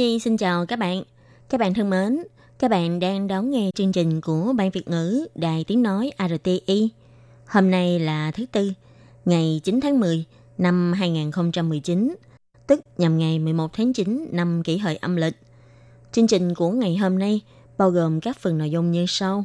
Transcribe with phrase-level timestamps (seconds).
[0.00, 1.02] Nhi xin chào các bạn.
[1.48, 2.22] Các bạn thân mến,
[2.58, 6.88] các bạn đang đón nghe chương trình của Ban Việt ngữ Đài Tiếng Nói RTI.
[7.46, 8.72] Hôm nay là thứ Tư,
[9.24, 10.24] ngày 9 tháng 10
[10.58, 12.14] năm 2019,
[12.66, 15.34] tức nhằm ngày 11 tháng 9 năm kỷ hợi âm lịch.
[16.12, 17.40] Chương trình của ngày hôm nay
[17.78, 19.44] bao gồm các phần nội dung như sau.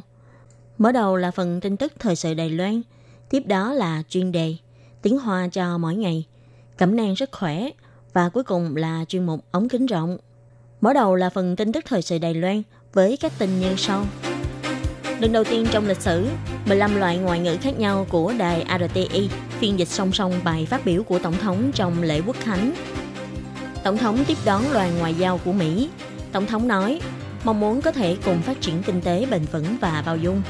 [0.78, 2.82] Mở đầu là phần tin tức thời sự Đài Loan,
[3.30, 4.56] tiếp đó là chuyên đề
[5.02, 6.26] tiếng Hoa cho mỗi ngày,
[6.76, 7.70] cẩm nang sức khỏe
[8.12, 10.18] và cuối cùng là chuyên mục ống kính rộng.
[10.80, 12.62] Mở đầu là phần tin tức thời sự Đài Loan
[12.92, 14.04] với các tin như sau.
[15.20, 16.26] Lần đầu tiên trong lịch sử,
[16.66, 20.84] 15 loại ngoại ngữ khác nhau của đài RTI phiên dịch song song bài phát
[20.84, 22.72] biểu của Tổng thống trong lễ quốc khánh.
[23.84, 25.88] Tổng thống tiếp đón đoàn ngoại giao của Mỹ.
[26.32, 27.00] Tổng thống nói,
[27.44, 30.42] mong muốn có thể cùng phát triển kinh tế bền vững và bao dung.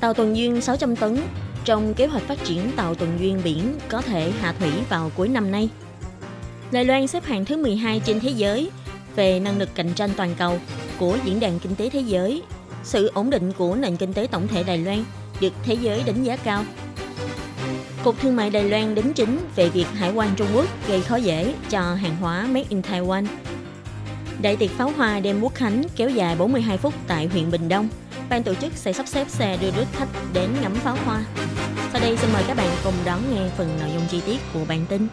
[0.00, 1.16] Tàu tuần duyên 600 tấn
[1.64, 5.28] trong kế hoạch phát triển tàu tuần duyên biển có thể hạ thủy vào cuối
[5.28, 5.68] năm nay.
[6.72, 8.70] Đài Loan xếp hạng thứ 12 trên thế giới
[9.16, 10.58] về năng lực cạnh tranh toàn cầu
[10.98, 12.42] của Diễn đàn Kinh tế Thế giới.
[12.84, 15.04] Sự ổn định của nền kinh tế tổng thể Đài Loan
[15.40, 16.64] được thế giới đánh giá cao.
[18.04, 21.16] Cục Thương mại Đài Loan đính chính về việc Hải quan Trung Quốc gây khó
[21.16, 23.26] dễ cho hàng hóa Made in Taiwan.
[24.42, 27.88] Đại tiệc pháo hoa đêm quốc khánh kéo dài 42 phút tại huyện Bình Đông.
[28.28, 31.24] Ban tổ chức sẽ sắp xếp xe đưa rước khách đến ngắm pháo hoa.
[31.92, 34.60] Sau đây xin mời các bạn cùng đón nghe phần nội dung chi tiết của
[34.68, 35.08] bản tin.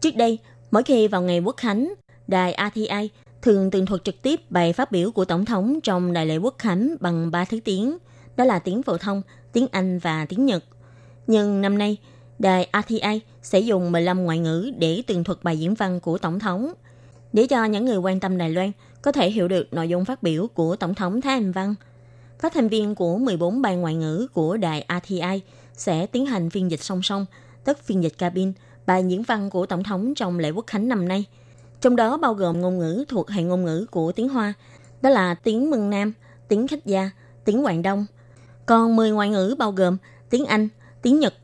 [0.00, 0.38] Trước đây,
[0.70, 1.94] mỗi khi vào ngày quốc khánh,
[2.26, 3.10] đài RTI
[3.42, 6.54] thường tường thuật trực tiếp bài phát biểu của Tổng thống trong đại lễ quốc
[6.58, 7.98] khánh bằng 3 thứ tiếng,
[8.36, 10.64] đó là tiếng phổ thông, tiếng Anh và tiếng Nhật.
[11.26, 11.96] Nhưng năm nay,
[12.38, 16.38] đài RTI sẽ dùng 15 ngoại ngữ để tường thuật bài diễn văn của Tổng
[16.38, 16.72] thống,
[17.32, 20.22] để cho những người quan tâm Đài Loan có thể hiểu được nội dung phát
[20.22, 21.74] biểu của Tổng thống Thái Anh Văn.
[22.40, 25.40] Phát thanh viên của 14 ban ngoại ngữ của đài RTI
[25.72, 27.26] sẽ tiến hành phiên dịch song song,
[27.64, 28.52] tức phiên dịch cabin,
[28.88, 31.24] bài diễn văn của Tổng thống trong lễ quốc khánh năm nay.
[31.80, 34.52] Trong đó bao gồm ngôn ngữ thuộc hệ ngôn ngữ của tiếng Hoa,
[35.02, 36.12] đó là tiếng Mừng Nam,
[36.48, 37.10] tiếng Khách Gia,
[37.44, 38.06] tiếng Quảng Đông.
[38.66, 39.96] Còn 10 ngoại ngữ bao gồm
[40.30, 40.68] tiếng Anh,
[41.02, 41.34] tiếng Nhật,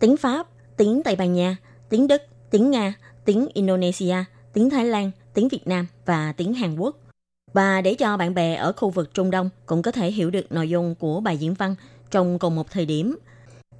[0.00, 1.56] tiếng Pháp, tiếng Tây Ban Nha,
[1.88, 2.94] tiếng Đức, tiếng Nga,
[3.24, 4.16] tiếng Indonesia,
[4.52, 6.96] tiếng Thái Lan, tiếng Việt Nam và tiếng Hàn Quốc.
[7.52, 10.52] Và để cho bạn bè ở khu vực Trung Đông cũng có thể hiểu được
[10.52, 11.74] nội dung của bài diễn văn
[12.10, 13.18] trong cùng một thời điểm,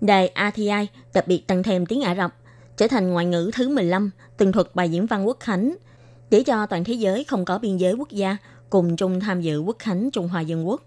[0.01, 2.35] đài RTI đặc biệt tăng thêm tiếng Ả Rập,
[2.77, 5.77] trở thành ngoại ngữ thứ 15 tường thuật bài diễn văn quốc khánh,
[6.31, 8.37] để cho toàn thế giới không có biên giới quốc gia
[8.71, 10.83] cùng chung tham dự quốc khánh Trung Hoa Dân Quốc.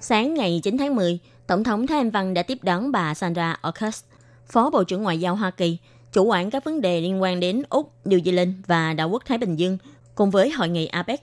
[0.00, 3.56] Sáng ngày 9 tháng 10, Tổng thống Thái Anh Văn đã tiếp đón bà Sandra
[3.68, 4.04] Orcus,
[4.46, 5.78] Phó Bộ trưởng Ngoại giao Hoa Kỳ,
[6.12, 9.38] chủ quản các vấn đề liên quan đến Úc, New Zealand và Đảo quốc Thái
[9.38, 9.78] Bình Dương,
[10.14, 11.20] cùng với hội nghị APEC.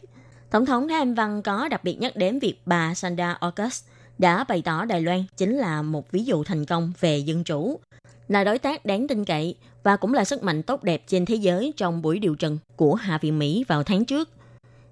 [0.51, 3.83] Tổng thống Thái Anh Văn có đặc biệt nhắc đến việc bà Sandra August
[4.17, 7.79] đã bày tỏ Đài Loan chính là một ví dụ thành công về dân chủ,
[8.28, 11.35] là đối tác đáng tin cậy và cũng là sức mạnh tốt đẹp trên thế
[11.35, 14.29] giới trong buổi điều trần của Hạ viện Mỹ vào tháng trước.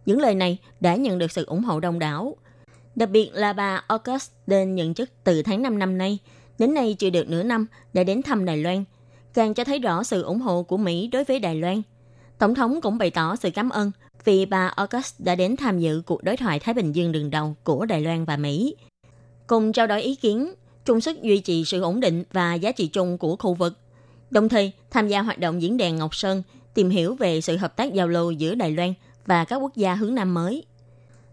[0.06, 2.36] Những lời này đã nhận được sự ủng hộ đông đảo.
[2.96, 6.18] Đặc biệt là bà August lên nhận chức từ tháng 5 năm nay,
[6.60, 8.84] đến nay chưa được nửa năm đã đến thăm Đài Loan,
[9.34, 11.82] càng cho thấy rõ sự ủng hộ của Mỹ đối với Đài Loan.
[12.38, 13.92] Tổng thống cũng bày tỏ sự cảm ơn
[14.24, 17.56] vì bà August đã đến tham dự cuộc đối thoại Thái Bình Dương đường đầu
[17.64, 18.76] của Đài Loan và Mỹ.
[19.48, 20.54] Cùng trao đổi ý kiến,
[20.86, 23.74] chung sức duy trì sự ổn định và giá trị chung của khu vực.
[24.32, 27.76] Đồng thời, tham gia hoạt động diễn đàn Ngọc Sơn, tìm hiểu về sự hợp
[27.76, 28.94] tác giao lưu giữa Đài Loan
[29.26, 30.64] và các quốc gia hướng Nam mới.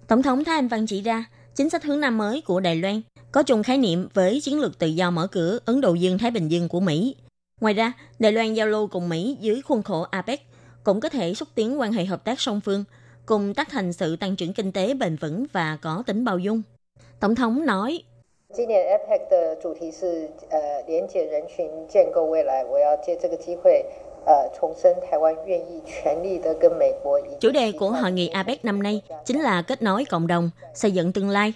[0.08, 1.24] Tổng thống Thái Anh Văn chỉ ra,
[1.54, 3.02] chính sách hướng Nam mới của Đài Loan
[3.32, 6.48] có chung khái niệm với chiến lược tự do mở cửa Ấn Độ Dương-Thái Bình
[6.48, 7.16] Dương của Mỹ.
[7.60, 10.46] Ngoài ra, Đài Loan giao lưu cùng Mỹ dưới khuôn khổ APEC
[10.84, 12.84] cũng có thể xúc tiến quan hệ hợp tác song phương,
[13.26, 16.62] cùng tác thành sự tăng trưởng kinh tế bền vững và có tính bao dung.
[17.22, 18.02] Tổng thống nói,
[27.40, 30.90] Chủ đề của hội nghị APEC năm nay chính là kết nối cộng đồng, xây
[30.90, 31.52] dựng tương lai.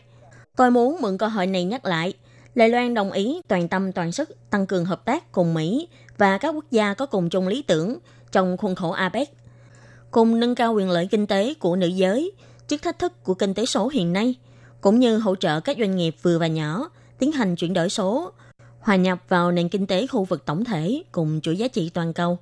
[0.57, 2.15] Tôi muốn mượn cơ hội này nhắc lại,
[2.55, 5.89] Đài Loan đồng ý toàn tâm toàn sức tăng cường hợp tác cùng Mỹ
[6.19, 7.99] và các quốc gia có cùng chung lý tưởng
[8.33, 9.29] trong khuôn khổ APEC,
[10.11, 12.33] cùng nâng cao quyền lợi kinh tế của nữ giới
[12.69, 14.35] trước thách thức của kinh tế số hiện nay–
[14.87, 18.33] cũng như hỗ trợ các doanh nghiệp vừa và nhỏ tiến hành chuyển đổi số,
[18.81, 22.13] hòa nhập vào nền kinh tế khu vực tổng thể cùng chuỗi giá trị toàn
[22.13, 22.39] cầu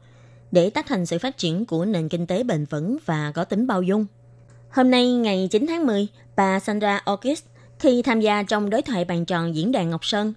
[0.52, 3.66] để tác thành sự phát triển của nền kinh tế bền vững và có tính
[3.66, 4.06] bao dung.
[4.70, 6.06] Hôm nay ngày 9 tháng 10,
[6.36, 7.42] bà Sandra Orkis
[7.78, 10.32] khi tham gia trong đối thoại bàn tròn diễn đàn Ngọc Sơn,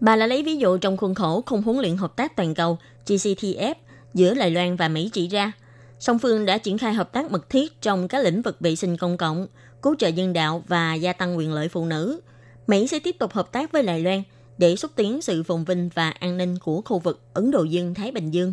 [0.00, 2.78] bà đã lấy ví dụ trong khuôn khổ khung huấn luyện hợp tác toàn cầu
[3.06, 3.74] GCTF
[4.14, 5.52] giữa Đài Loan và Mỹ chỉ ra,
[5.98, 8.96] song phương đã triển khai hợp tác mật thiết trong các lĩnh vực vệ sinh
[8.96, 9.46] công cộng,
[9.82, 12.20] cứu trợ nhân đạo và gia tăng quyền lợi phụ nữ.
[12.66, 14.22] Mỹ sẽ tiếp tục hợp tác với Đài Loan
[14.58, 18.10] để xúc tiến sự phồn vinh và an ninh của khu vực Ấn Độ Dương-Thái
[18.10, 18.52] Bình Dương.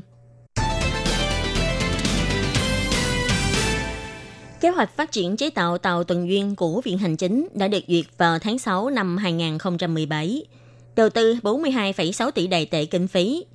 [4.61, 7.83] Kế hoạch phát triển chế tạo tàu tuần duyên của Viện Hành Chính đã được
[7.87, 10.43] duyệt vào tháng 6 năm 2017,
[10.95, 13.45] đầu tư 42,6 tỷ đài tệ kinh phí.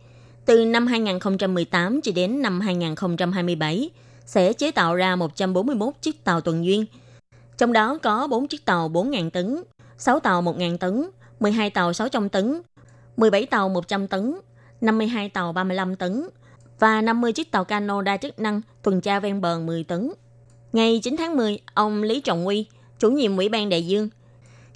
[0.45, 3.91] Từ năm 2018 cho đến năm 2027,
[4.27, 6.85] sẽ chế tạo ra 141 chiếc tàu tuần duyên.
[7.59, 9.63] Trong đó có 4 chiếc tàu 4.000 tấn,
[9.99, 11.11] 6 tàu 1.000 tấn,
[11.41, 12.63] 12 tàu 600 tấn,
[13.17, 14.35] 17 tàu 100 tấn,
[14.81, 16.29] 52 tàu 35 tấn
[16.79, 20.13] và 50 chiếc tàu cano đa chức năng tuần tra ven bờ 10 tấn.
[20.73, 22.67] Ngày 9 tháng 10, ông Lý Trọng Uy,
[22.99, 24.09] chủ nhiệm Ủy ban Đại Dương,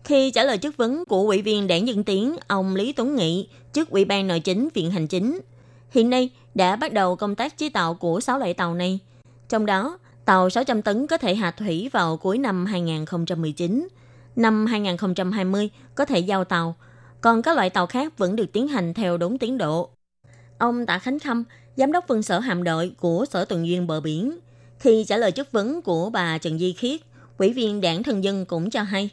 [0.05, 3.49] khi trả lời chất vấn của Ủy viên Đảng Dân Tiến, ông Lý Tuấn Nghị
[3.73, 5.41] trước Ủy ban Nội chính Viện Hành Chính,
[5.91, 8.99] hiện nay đã bắt đầu công tác chế tạo của 6 loại tàu này.
[9.49, 13.89] Trong đó, tàu 600 tấn có thể hạ thủy vào cuối năm 2019,
[14.37, 16.77] năm 2020 có thể giao tàu,
[17.21, 19.91] còn các loại tàu khác vẫn được tiến hành theo đúng tiến độ.
[20.59, 21.45] Ông Tạ Khánh Khâm,
[21.77, 24.39] giám đốc phân sở hạm đội của Sở Tuần duyên bờ biển,
[24.79, 27.01] khi trả lời chất vấn của bà Trần Di Khiết,
[27.39, 29.11] ủy viên đảng Thân dân cũng cho hay,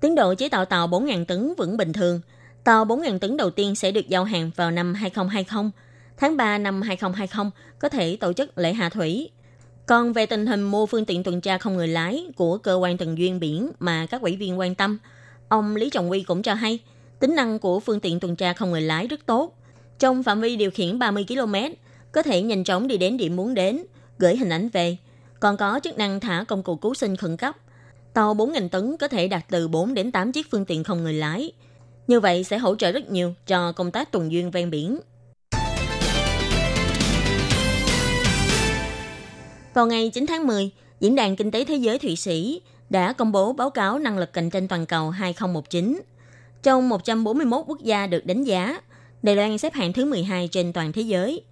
[0.00, 2.20] tiến độ chế tạo tàu 4.000 tấn vẫn bình thường.
[2.64, 5.70] Tàu 4.000 tấn đầu tiên sẽ được giao hàng vào năm 2020.
[6.16, 9.30] Tháng 3 năm 2020 có thể tổ chức lễ hạ thủy.
[9.86, 12.96] Còn về tình hình mua phương tiện tuần tra không người lái của cơ quan
[12.96, 14.98] tuần duyên biển mà các ủy viên quan tâm,
[15.48, 16.78] ông Lý Trọng Quy cũng cho hay,
[17.20, 19.58] tính năng của phương tiện tuần tra không người lái rất tốt.
[19.98, 21.54] Trong phạm vi điều khiển 30 km,
[22.12, 23.82] có thể nhanh chóng đi đến điểm muốn đến,
[24.18, 24.96] gửi hình ảnh về.
[25.40, 27.56] Còn có chức năng thả công cụ cứu sinh khẩn cấp.
[28.12, 31.14] Tàu 4.000 tấn có thể đạt từ 4 đến 8 chiếc phương tiện không người
[31.14, 31.52] lái.
[32.06, 34.98] Như vậy sẽ hỗ trợ rất nhiều cho công tác tuần duyên ven biển.
[39.74, 40.70] Vào ngày 9 tháng 10,
[41.00, 42.60] Diễn đàn Kinh tế Thế giới Thụy Sĩ
[42.90, 46.00] đã công bố báo cáo năng lực cạnh tranh toàn cầu 2019.
[46.62, 48.80] Trong 141 quốc gia được đánh giá,
[49.22, 51.42] Đài Loan xếp hạng thứ 12 trên toàn thế giới,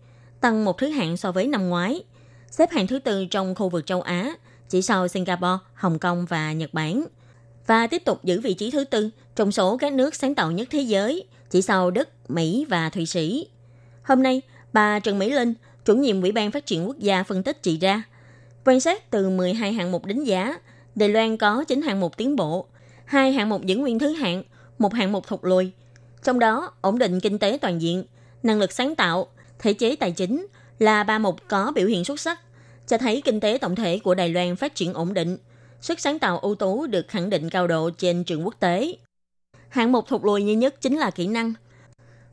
[0.41, 2.05] tăng một thứ hạng so với năm ngoái
[2.51, 4.35] xếp hạng thứ tư trong khu vực châu Á,
[4.69, 7.05] chỉ sau Singapore, Hồng Kông và Nhật Bản.
[7.67, 10.69] Và tiếp tục giữ vị trí thứ tư trong số các nước sáng tạo nhất
[10.71, 13.49] thế giới, chỉ sau Đức, Mỹ và Thụy Sĩ.
[14.03, 14.43] Hôm nay,
[14.73, 17.79] bà Trần Mỹ Linh, chủ nhiệm Ủy ban Phát triển Quốc gia phân tích chỉ
[17.79, 18.03] ra,
[18.65, 20.59] quan sát từ 12 hạng mục đánh giá,
[20.95, 22.67] Đài Loan có 9 hạng mục tiến bộ,
[23.05, 24.43] hai hạng mục giữ nguyên thứ hạng,
[24.79, 25.73] một hạng mục thụt lùi.
[26.23, 28.05] Trong đó, ổn định kinh tế toàn diện,
[28.43, 29.27] năng lực sáng tạo,
[29.59, 30.47] thể chế tài chính,
[30.79, 32.41] là ba mục có biểu hiện xuất sắc,
[32.87, 35.39] cho thấy kinh tế tổng thể của Đài Loan phát triển ổn định,
[35.81, 38.97] sức sáng tạo ưu tú được khẳng định cao độ trên trường quốc tế.
[39.69, 41.53] Hạng mục thụt lùi duy nhất chính là kỹ năng.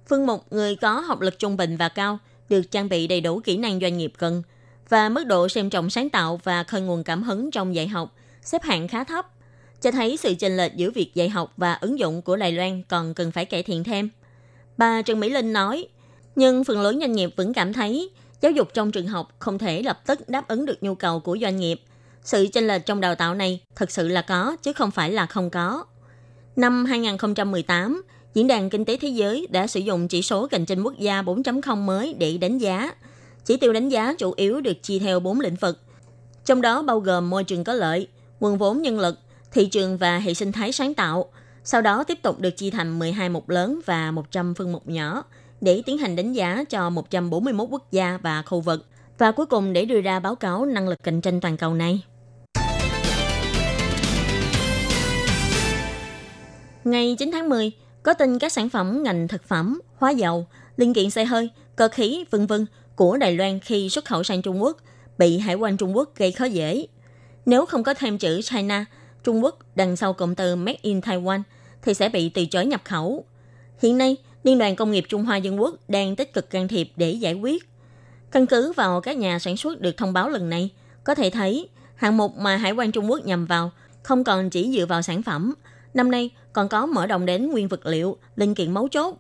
[0.09, 2.19] Phương mục người có học lực trung bình và cao
[2.49, 4.43] được trang bị đầy đủ kỹ năng doanh nghiệp cần
[4.89, 8.15] và mức độ xem trọng sáng tạo và khơi nguồn cảm hứng trong dạy học
[8.41, 9.25] xếp hạng khá thấp,
[9.81, 12.83] cho thấy sự chênh lệch giữa việc dạy học và ứng dụng của Đài Loan
[12.83, 14.09] còn cần phải cải thiện thêm.
[14.77, 15.87] Bà Trần Mỹ Linh nói,
[16.35, 18.09] nhưng phần lớn doanh nghiệp vẫn cảm thấy
[18.41, 21.37] giáo dục trong trường học không thể lập tức đáp ứng được nhu cầu của
[21.41, 21.81] doanh nghiệp.
[22.23, 25.25] Sự chênh lệch trong đào tạo này thực sự là có, chứ không phải là
[25.25, 25.85] không có.
[26.55, 28.01] Năm 2018,
[28.33, 31.21] Diễn đàn Kinh tế Thế giới đã sử dụng chỉ số cạnh tranh quốc gia
[31.21, 32.91] 4.0 mới để đánh giá.
[33.47, 35.79] Chỉ tiêu đánh giá chủ yếu được chia theo 4 lĩnh vực,
[36.45, 38.07] trong đó bao gồm môi trường có lợi,
[38.39, 39.19] nguồn vốn nhân lực,
[39.51, 41.25] thị trường và hệ sinh thái sáng tạo.
[41.63, 45.23] Sau đó tiếp tục được chia thành 12 mục lớn và 100 phương mục nhỏ–
[45.61, 48.85] để tiến hành đánh giá cho 141 quốc gia và khu vực
[49.17, 52.01] và cuối cùng để đưa ra báo cáo năng lực cạnh tranh toàn cầu này.
[56.83, 57.71] Ngày 9 tháng 10,
[58.03, 61.87] có tin các sản phẩm ngành thực phẩm, hóa dầu, linh kiện xe hơi, cơ
[61.87, 62.65] khí, vân vân
[62.97, 64.77] của Đài Loan khi xuất khẩu sang Trung Quốc
[65.17, 66.87] bị hải quan Trung Quốc gây khó dễ.
[67.45, 68.85] Nếu không có thêm chữ China,
[69.23, 71.41] Trung Quốc đằng sau cụm từ Made in Taiwan
[71.81, 73.25] thì sẽ bị từ chối nhập khẩu.
[73.81, 76.89] Hiện nay, Liên đoàn Công nghiệp Trung Hoa Dân Quốc đang tích cực can thiệp
[76.95, 77.69] để giải quyết.
[78.31, 80.69] Căn cứ vào các nhà sản xuất được thông báo lần này,
[81.03, 83.71] có thể thấy hạng mục mà Hải quan Trung Quốc nhằm vào
[84.03, 85.53] không còn chỉ dựa vào sản phẩm,
[85.93, 89.15] năm nay còn có mở rộng đến nguyên vật liệu, linh kiện mấu chốt.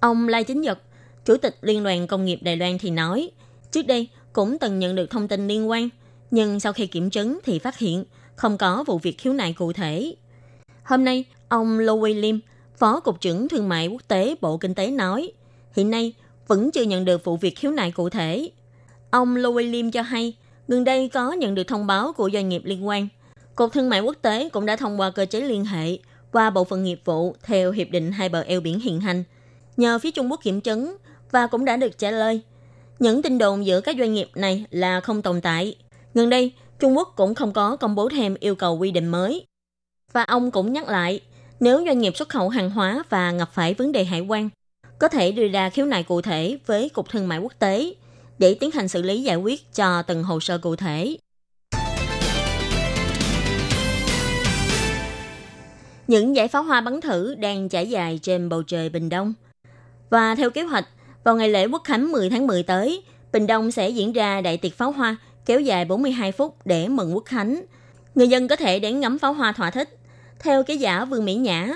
[0.00, 0.78] Ông Lai Chính Nhật,
[1.24, 3.30] Chủ tịch Liên đoàn Công nghiệp Đài Loan thì nói,
[3.70, 5.88] trước đây cũng từng nhận được thông tin liên quan,
[6.30, 8.04] nhưng sau khi kiểm chứng thì phát hiện
[8.36, 10.14] không có vụ việc khiếu nại cụ thể.
[10.84, 12.40] Hôm nay, ông Louis Lim,
[12.76, 15.32] Phó Cục trưởng Thương mại Quốc tế Bộ Kinh tế nói,
[15.76, 16.12] hiện nay
[16.46, 18.50] vẫn chưa nhận được vụ việc khiếu nại cụ thể.
[19.10, 20.34] Ông Louis Lim cho hay,
[20.68, 23.08] gần đây có nhận được thông báo của doanh nghiệp liên quan.
[23.54, 25.98] Cục Thương mại Quốc tế cũng đã thông qua cơ chế liên hệ
[26.32, 29.24] qua bộ phận nghiệp vụ theo Hiệp định Hai bờ eo biển hiện hành.
[29.76, 30.96] Nhờ phía Trung Quốc kiểm chứng
[31.32, 32.40] và cũng đã được trả lời.
[32.98, 35.76] Những tin đồn giữa các doanh nghiệp này là không tồn tại.
[36.14, 39.46] Gần đây, Trung Quốc cũng không có công bố thêm yêu cầu quy định mới.
[40.12, 41.20] Và ông cũng nhắc lại,
[41.60, 44.48] nếu doanh nghiệp xuất khẩu hàng hóa và gặp phải vấn đề hải quan,
[44.98, 47.94] có thể đưa ra khiếu nại cụ thể với Cục Thương mại Quốc tế
[48.38, 51.16] để tiến hành xử lý giải quyết cho từng hồ sơ cụ thể.
[56.08, 59.34] Những giải pháo hoa bắn thử đang trải dài trên bầu trời Bình Đông.
[60.10, 60.88] Và theo kế hoạch,
[61.24, 63.02] vào ngày lễ Quốc khánh 10 tháng 10 tới,
[63.32, 67.14] Bình Đông sẽ diễn ra đại tiệc pháo hoa kéo dài 42 phút để mừng
[67.14, 67.62] Quốc khánh.
[68.14, 69.98] Người dân có thể đến ngắm pháo hoa thỏa thích.
[70.38, 71.74] Theo cái giả Vương Mỹ Nhã,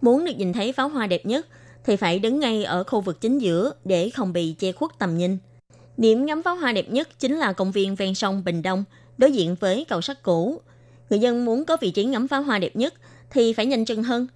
[0.00, 1.46] muốn được nhìn thấy pháo hoa đẹp nhất
[1.84, 5.18] thì phải đứng ngay ở khu vực chính giữa để không bị che khuất tầm
[5.18, 5.38] nhìn.
[5.96, 8.84] Điểm ngắm pháo hoa đẹp nhất chính là công viên ven sông Bình Đông,
[9.18, 10.60] đối diện với cầu sắt cũ.
[11.10, 12.94] Người dân muốn có vị trí ngắm pháo hoa đẹp nhất
[13.30, 14.26] thì phải nhanh chân hơn.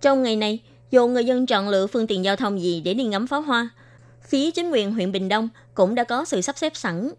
[0.00, 0.58] Trong ngày này,
[0.90, 3.70] dù người dân chọn lựa phương tiện giao thông gì để đi ngắm pháo hoa,
[4.26, 7.10] phía chính quyền huyện Bình Đông cũng đã có sự sắp xếp sẵn.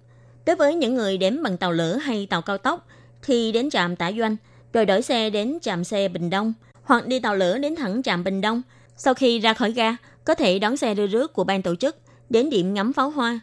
[0.46, 2.88] Đối với những người đến bằng tàu lửa hay tàu cao tốc,
[3.22, 4.36] thì đến trạm tả doanh,
[4.74, 8.24] rồi đổi xe đến trạm xe Bình Đông, hoặc đi tàu lửa đến thẳng trạm
[8.24, 8.62] Bình Đông.
[8.98, 11.96] Sau khi ra khỏi ga, có thể đón xe đưa rước của ban tổ chức
[12.30, 13.40] đến điểm ngắm pháo hoa.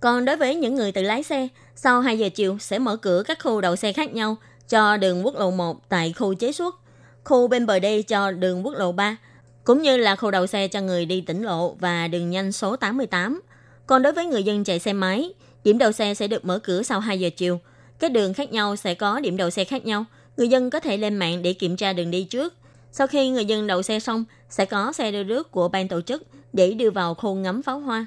[0.00, 3.22] Còn đối với những người tự lái xe, sau 2 giờ chiều sẽ mở cửa
[3.26, 4.36] các khu đậu xe khác nhau
[4.68, 6.76] cho đường quốc lộ 1 tại khu chế xuất,
[7.24, 9.16] khu bên bờ đê cho đường quốc lộ 3,
[9.64, 12.76] cũng như là khu đậu xe cho người đi tỉnh lộ và đường nhanh số
[12.76, 13.40] 88.
[13.86, 16.82] Còn đối với người dân chạy xe máy, điểm đậu xe sẽ được mở cửa
[16.82, 17.60] sau 2 giờ chiều.
[17.98, 20.04] Các đường khác nhau sẽ có điểm đậu xe khác nhau.
[20.36, 22.54] Người dân có thể lên mạng để kiểm tra đường đi trước.
[22.92, 26.00] Sau khi người dân đậu xe xong, sẽ có xe đưa rước của ban tổ
[26.00, 28.06] chức để đưa vào khu ngắm pháo hoa.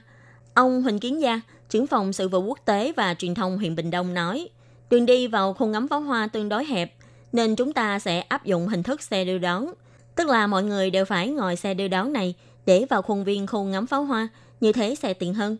[0.53, 3.91] Ông Huỳnh Kiến Gia, trưởng phòng sự vụ quốc tế và truyền thông huyện Bình
[3.91, 4.49] Đông nói,
[4.89, 6.93] đường đi vào khu ngắm pháo hoa tương đối hẹp,
[7.31, 9.67] nên chúng ta sẽ áp dụng hình thức xe đưa đón.
[10.17, 12.33] Tức là mọi người đều phải ngồi xe đưa đón này
[12.65, 14.27] để vào khuôn viên khu ngắm pháo hoa,
[14.61, 15.57] như thế sẽ tiện hơn.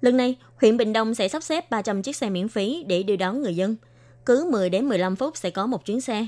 [0.00, 3.16] Lần này, huyện Bình Đông sẽ sắp xếp 300 chiếc xe miễn phí để đưa
[3.16, 3.76] đón người dân.
[4.26, 6.26] Cứ 10 đến 15 phút sẽ có một chuyến xe.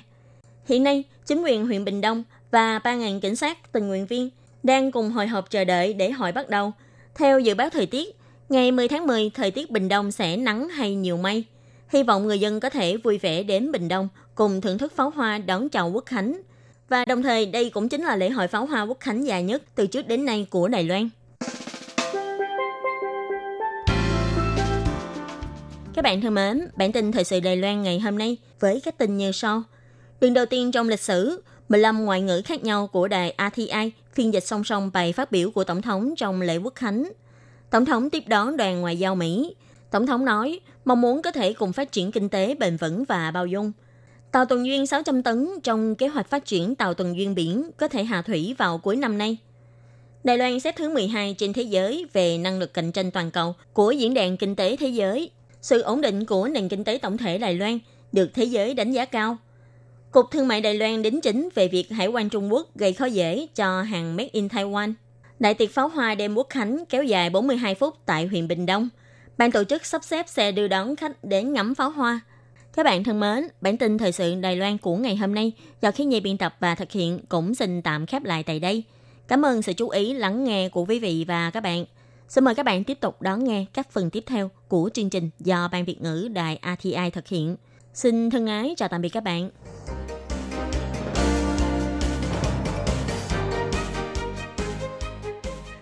[0.64, 4.30] Hiện nay, chính quyền huyện Bình Đông và 3.000 cảnh sát tình nguyện viên
[4.62, 6.72] đang cùng hồi hộp chờ đợi để hội bắt đầu.
[7.14, 8.16] Theo dự báo thời tiết,
[8.48, 11.44] ngày 10 tháng 10, thời tiết Bình Đông sẽ nắng hay nhiều mây.
[11.88, 15.10] Hy vọng người dân có thể vui vẻ đến Bình Đông cùng thưởng thức pháo
[15.10, 16.40] hoa đón chào Quốc Khánh.
[16.88, 19.62] Và đồng thời đây cũng chính là lễ hội pháo hoa Quốc Khánh dài nhất
[19.74, 21.08] từ trước đến nay của Đài Loan.
[25.94, 28.98] Các bạn thân mến, bản tin thời sự Đài Loan ngày hôm nay với các
[28.98, 29.62] tin như sau.
[30.20, 34.32] Lần đầu tiên trong lịch sử, 15 ngoại ngữ khác nhau của đài RTI phiên
[34.32, 37.12] dịch song song bài phát biểu của Tổng thống trong lễ quốc khánh.
[37.70, 39.54] Tổng thống tiếp đón đoàn ngoại giao Mỹ.
[39.90, 43.30] Tổng thống nói, mong muốn có thể cùng phát triển kinh tế bền vững và
[43.30, 43.72] bao dung.
[44.34, 47.88] Tàu tuần duyên 600 tấn trong kế hoạch phát triển tàu tuần duyên biển có
[47.88, 49.36] thể hạ thủy vào cuối năm nay.
[50.24, 53.54] Đài Loan xếp thứ 12 trên thế giới về năng lực cạnh tranh toàn cầu
[53.72, 55.30] của Diễn đàn Kinh tế Thế giới.
[55.62, 57.78] Sự ổn định của nền kinh tế tổng thể Đài Loan
[58.12, 59.36] được thế giới đánh giá cao.
[60.10, 63.04] Cục Thương mại Đài Loan đính chính về việc hải quan Trung Quốc gây khó
[63.04, 64.92] dễ cho hàng Made in Taiwan.
[65.38, 68.88] Đại tiệc pháo hoa đêm quốc khánh kéo dài 42 phút tại huyện Bình Đông.
[69.38, 72.20] Ban tổ chức sắp xếp xe đưa đón khách đến ngắm pháo hoa.
[72.76, 75.52] Các bạn thân mến, bản tin thời sự Đài Loan của ngày hôm nay
[75.82, 78.84] do khí nhi biên tập và thực hiện cũng xin tạm khép lại tại đây.
[79.28, 81.84] Cảm ơn sự chú ý lắng nghe của quý vị và các bạn.
[82.28, 85.30] Xin mời các bạn tiếp tục đón nghe các phần tiếp theo của chương trình
[85.38, 87.56] do Ban Việt ngữ Đài ATI thực hiện.
[87.94, 89.50] Xin thân ái chào tạm biệt các bạn.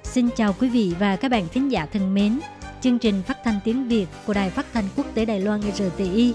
[0.02, 2.40] Xin chào quý vị và các bạn thính giả thân mến.
[2.80, 6.34] Chương trình phát thanh tiếng Việt của Đài Phát thanh Quốc tế Đài Loan RTI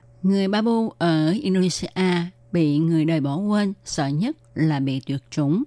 [0.23, 1.87] Người Babu ở Indonesia
[2.51, 5.63] bị người đời bỏ quên, sợ nhất là bị tuyệt chủng.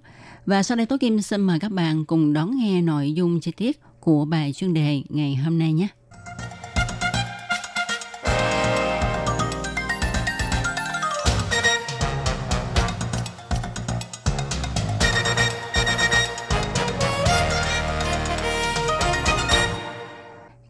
[0.46, 3.52] Và sau đây Tố Kim xin mời các bạn cùng đón nghe nội dung chi
[3.56, 5.88] tiết của bài chuyên đề ngày hôm nay nhé.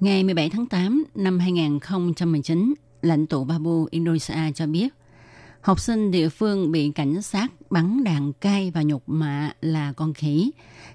[0.01, 2.75] Ngày 17 tháng 8 năm 2019,
[3.05, 4.95] lãnh tụ Babu Indonesia cho biết,
[5.61, 10.15] học sinh địa phương bị cảnh sát bắn đạn cay và nhục mạ là con
[10.15, 10.51] khỉ,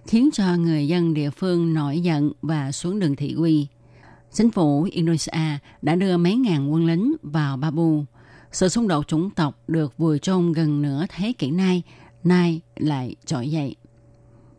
[0.07, 3.67] khiến cho người dân địa phương nổi giận và xuống đường thị uy.
[4.33, 8.03] Chính phủ Indonesia đã đưa mấy ngàn quân lính vào Babu.
[8.51, 11.83] Sự xung đột chủng tộc được vùi chôn gần nửa thế kỷ nay,
[12.23, 13.75] nay lại trỗi dậy.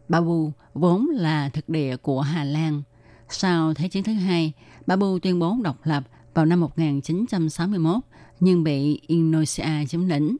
[0.09, 2.83] Babu vốn là thực địa của Hà Lan.
[3.29, 4.53] Sau Thế chiến thứ hai,
[4.87, 7.95] Babu tuyên bố độc lập vào năm 1961
[8.41, 10.37] nhưng bị Indonesia chiếm lĩnh.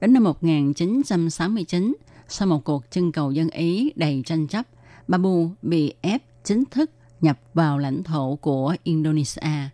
[0.00, 1.96] Đến năm 1969,
[2.28, 4.66] sau một cuộc trưng cầu dân Ý đầy tranh chấp,
[5.08, 9.68] Babu bị ép chính thức nhập vào lãnh thổ của Indonesia.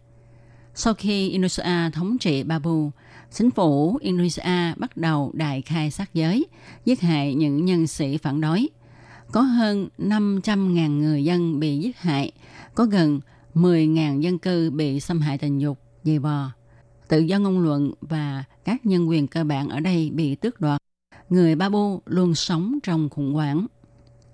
[0.74, 2.90] Sau khi Indonesia thống trị Babu,
[3.32, 6.46] chính phủ Indonesia bắt đầu đại khai sát giới,
[6.84, 8.68] giết hại những nhân sĩ phản đối.
[9.32, 12.32] Có hơn 500.000 người dân bị giết hại,
[12.74, 13.20] có gần
[13.56, 16.50] 10.000 dân cư bị xâm hại tình dục, dày bò,
[17.08, 20.80] Tự do ngôn luận và các nhân quyền cơ bản ở đây bị tước đoạt.
[21.28, 23.66] Người Babu luôn sống trong khủng hoảng.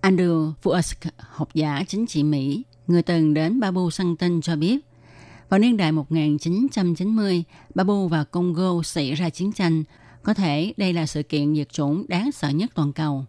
[0.03, 4.79] Andrew Fusk, học giả chính trị Mỹ, người từng đến Babu săn tin cho biết,
[5.49, 9.85] vào niên đại 1990, Babu và Congo xảy ra chiến tranh.
[10.23, 13.25] Có thể đây là sự kiện diệt chủng đáng sợ nhất toàn cầu.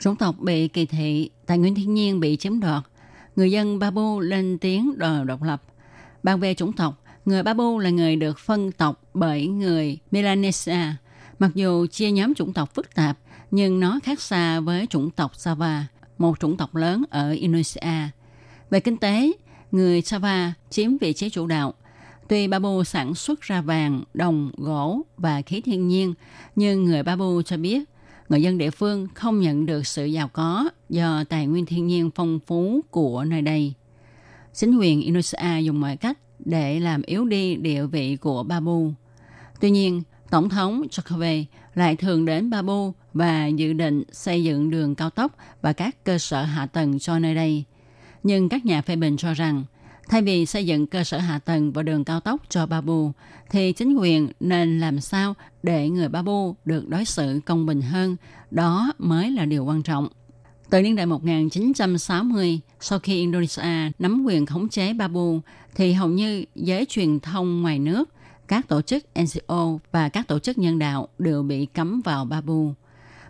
[0.00, 2.82] Chủng tộc bị kỳ thị, tài nguyên thiên nhiên bị chiếm đoạt,
[3.38, 5.62] người dân Babu lên tiếng đòi độc lập.
[6.22, 10.80] Bàn về chủng tộc, người Babu là người được phân tộc bởi người Melanesia.
[11.38, 13.18] Mặc dù chia nhóm chủng tộc phức tạp,
[13.50, 15.86] nhưng nó khác xa với chủng tộc Sava,
[16.18, 18.08] một chủng tộc lớn ở Indonesia.
[18.70, 19.32] Về kinh tế,
[19.72, 21.74] người Sava chiếm vị trí chủ đạo.
[22.28, 26.14] Tuy Babu sản xuất ra vàng, đồng, gỗ và khí thiên nhiên,
[26.56, 27.84] nhưng người Babu cho biết
[28.28, 32.10] người dân địa phương không nhận được sự giàu có do tài nguyên thiên nhiên
[32.14, 33.74] phong phú của nơi đây.
[34.54, 38.90] Chính quyền Indonesia dùng mọi cách để làm yếu đi địa vị của Babu.
[39.60, 44.94] Tuy nhiên, Tổng thống Jokowi lại thường đến Babu và dự định xây dựng đường
[44.94, 47.64] cao tốc và các cơ sở hạ tầng cho nơi đây.
[48.22, 49.64] Nhưng các nhà phê bình cho rằng,
[50.08, 53.12] thay vì xây dựng cơ sở hạ tầng và đường cao tốc cho Babu,
[53.50, 58.16] thì chính quyền nên làm sao để người Babu được đối xử công bình hơn.
[58.50, 60.08] Đó mới là điều quan trọng.
[60.70, 65.40] Từ niên đại 1960, sau khi Indonesia nắm quyền khống chế Babu,
[65.74, 68.08] thì hầu như giới truyền thông ngoài nước,
[68.48, 72.72] các tổ chức NGO và các tổ chức nhân đạo đều bị cấm vào Babu.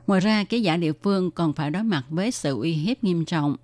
[0.07, 3.25] Ngoài ra, ký giả địa phương còn phải đối mặt với sự uy hiếp nghiêm
[3.25, 3.57] trọng.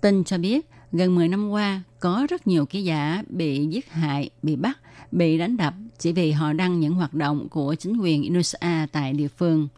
[0.00, 4.30] Tin cho biết, gần 10 năm qua, có rất nhiều ký giả bị giết hại,
[4.42, 4.78] bị bắt,
[5.12, 9.12] bị đánh đập chỉ vì họ đăng những hoạt động của chính quyền Indonesia tại
[9.12, 9.68] địa phương.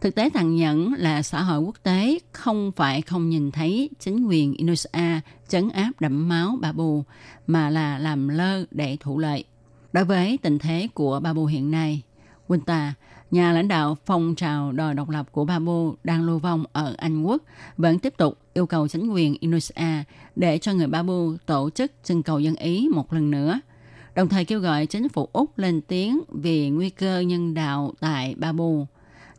[0.00, 4.26] Thực tế tàn nhẫn là xã hội quốc tế không phải không nhìn thấy chính
[4.26, 7.04] quyền Indonesia chấn áp đẫm máu bà bù
[7.46, 9.44] mà là làm lơ để thủ lợi.
[9.92, 12.02] Đối với tình thế của bà bù hiện nay,
[12.48, 12.90] Winta,
[13.32, 17.22] nhà lãnh đạo phong trào đòi độc lập của Babu đang lưu vong ở Anh
[17.22, 17.42] Quốc,
[17.76, 20.04] vẫn tiếp tục yêu cầu chính quyền Indonesia
[20.36, 23.60] để cho người Babu tổ chức trưng cầu dân Ý một lần nữa–
[24.14, 28.34] đồng thời kêu gọi chính phủ Úc lên tiếng về nguy cơ nhân đạo tại
[28.38, 28.86] Babu.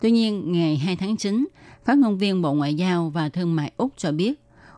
[0.01, 1.47] Tuy nhiên, ngày 2 tháng 9,
[1.85, 4.33] phát ngôn viên Bộ Ngoại giao và Thương mại Úc cho biết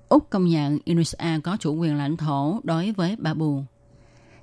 [0.09, 3.63] Úc công nhận Indonesia có chủ quyền lãnh thổ đối với Babu.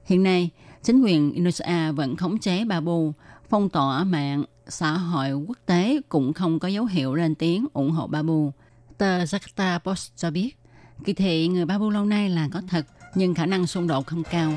[0.04, 0.50] Hiện nay,
[0.82, 3.12] chính quyền Indonesia vẫn khống chế Babu,
[3.48, 7.90] phong tỏa mạng, xã hội quốc tế cũng không có dấu hiệu lên tiếng ủng
[7.90, 8.52] hộ Babu.
[8.98, 10.56] Tờ Jakarta Post cho biết,
[11.04, 14.22] Kỳ thị người Babu lâu nay là có thật, nhưng khả năng xung đột không
[14.30, 14.52] cao.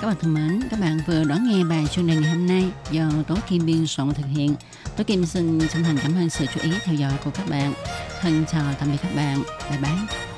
[0.00, 2.70] Các bạn thân mến, các bạn vừa đón nghe bài chuyên đề ngày hôm nay
[2.90, 4.54] do Tố Kim Biên soạn thực hiện.
[4.96, 7.74] Tố Kim xin chân thành cảm ơn sự chú ý theo dõi của các bạn.
[8.20, 9.42] Thân chào tạm biệt các bạn.
[9.70, 10.31] Bye bye.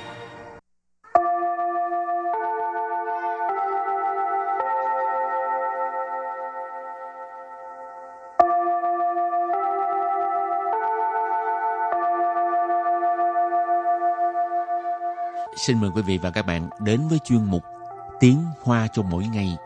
[15.57, 17.63] Xin mời quý vị và các bạn đến với chuyên mục
[18.21, 19.57] Tiếng Hoa cho mỗi ngày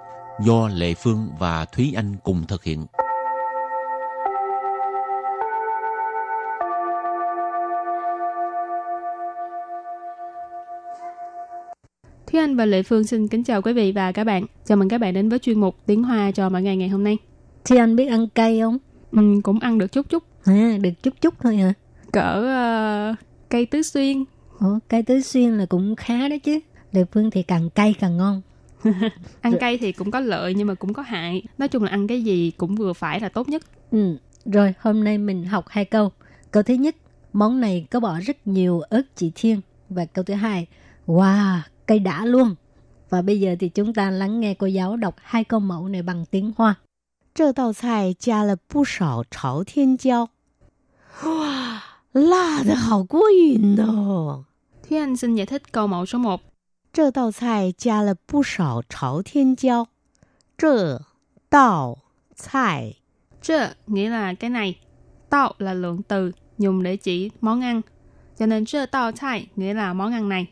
[0.40, 2.87] do Lệ Phương và Thúy Anh cùng thực hiện.
[12.27, 14.46] Thúy Anh và Lệ Phương xin kính chào quý vị và các bạn.
[14.64, 17.05] Chào mừng các bạn đến với chuyên mục Tiếng Hoa cho mỗi ngày ngày hôm
[17.05, 17.18] nay.
[17.64, 18.79] Thì anh biết ăn cay không?
[19.12, 20.24] Ừ, cũng ăn được chút chút.
[20.44, 21.72] À, được chút chút thôi hả?
[22.12, 22.38] Cỡ
[23.12, 24.24] uh, cây tứ xuyên.
[24.59, 26.59] Ủa, cay tứ xuyên là cũng khá đó chứ.
[26.91, 28.41] Lệ Phương thì càng cay càng ngon.
[29.41, 31.43] ăn cay thì cũng có lợi nhưng mà cũng có hại.
[31.57, 33.63] Nói chung là ăn cái gì cũng vừa phải là tốt nhất.
[33.91, 36.12] Ừ, rồi hôm nay mình học hai câu.
[36.51, 36.95] Câu thứ nhất,
[37.33, 39.62] món này có bỏ rất nhiều ớt chỉ thiên.
[39.89, 40.67] Và câu thứ hai,
[41.07, 42.55] wow, cây đã luôn.
[43.09, 46.01] Và bây giờ thì chúng ta lắng nghe cô giáo đọc hai câu mẫu này
[46.01, 46.75] bằng tiếng Hoa.
[47.36, 50.29] 这道菜加了不少朝天椒，
[51.23, 51.81] 哇，
[52.12, 54.45] 辣的好过瘾哦！
[54.88, 56.40] Thúy Anh xin giải thích câu mẫu số 1.
[56.92, 59.87] Trơ đạo cài gia là bù sảo cháo thiên giao.
[60.59, 60.98] Trơ
[61.51, 61.96] đạo
[62.53, 63.01] cài.
[63.42, 64.81] Trơ nghĩa là cái này.
[65.31, 67.81] Đạo là lượng từ dùng để chỉ món ăn.
[68.38, 70.46] Cho nên trơ đạo cài nghĩa là món ăn này.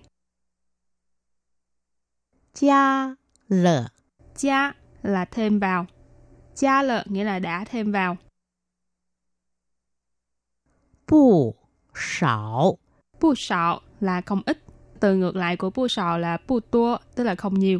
[2.54, 3.14] Gia
[3.48, 3.88] lợ.
[4.36, 4.72] Gia
[5.02, 5.86] là thêm vào.
[6.54, 8.16] Gia lợ nghĩa là đã thêm vào.
[11.08, 11.54] Bù
[11.94, 12.78] sảo.
[13.20, 14.63] Bù sảo là không ít.
[14.99, 17.79] Từ ngược lại của bu sạo là bu tua, tức là không nhiều.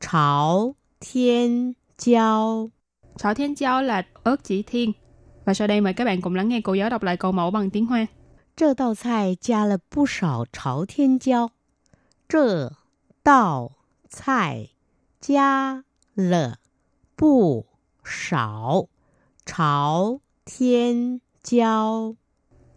[0.00, 2.68] 朝天椒，
[3.16, 4.92] Chảo thiên chao là ớt chỉ thiên.
[5.44, 7.50] Và sau đây mời các bạn cùng lắng nghe cô giáo đọc lại câu mẫu
[7.50, 8.06] bằng tiếng Hoa.
[8.56, 11.50] 这道菜加了不少朝天椒，
[12.26, 12.72] 这
[13.22, 13.72] 道
[14.08, 14.70] 菜
[15.20, 16.58] 加了
[17.16, 17.66] 不
[18.02, 18.86] 少
[19.44, 22.16] 朝天椒。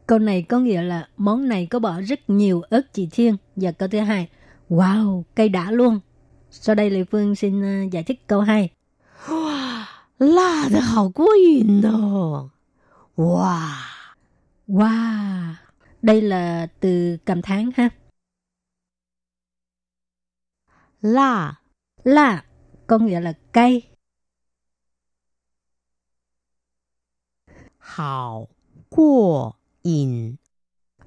[0.07, 3.37] Câu này có nghĩa là món này có bỏ rất nhiều ớt chỉ thiên.
[3.57, 4.29] Và câu thứ hai,
[4.71, 6.01] wow, cây đã luôn.
[6.51, 8.71] Sau đây Lê Phương xin ờ, giải thích câu hai
[10.19, 11.83] Wow, thật hảo quá yên
[13.17, 13.73] Wow.
[14.69, 15.55] Wow.
[16.03, 17.89] Đây là từ cảm thán ha.
[21.03, 21.55] Là.
[22.05, 22.45] Là
[22.87, 23.83] có nghĩa là cay.
[27.79, 28.49] Hảo
[28.91, 30.36] quá 瘾，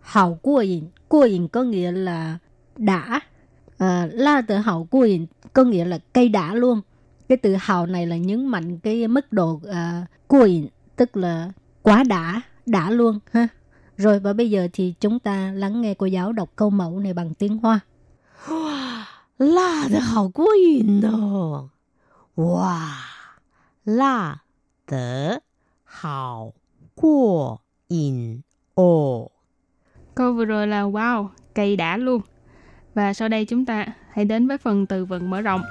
[0.00, 0.84] Hào cua yin.
[1.08, 2.38] Cua yin có nghĩa là
[2.76, 3.20] đã.
[3.78, 6.80] À, la từ hào cua yin có nghĩa là cây đã luôn.
[7.28, 11.52] Cái từ hào này là nhấn mạnh cái mức độ à, cua yin, tức là
[11.82, 13.48] quá đã, đã luôn ha.
[13.96, 17.14] Rồi và bây giờ thì chúng ta lắng nghe cô giáo đọc câu mẫu này
[17.14, 17.80] bằng tiếng Hoa.
[19.38, 21.70] 辣的好过瘾哦！
[22.36, 22.92] 哇，
[23.84, 24.42] 辣
[24.86, 25.42] 的
[25.82, 26.52] 好
[26.94, 28.42] 过瘾
[28.77, 29.29] Ồ.
[30.15, 32.21] Câu vừa rồi là wow, cây đã luôn.
[32.93, 35.61] Và sau đây chúng ta hãy đến với phần từ vựng mở rộng.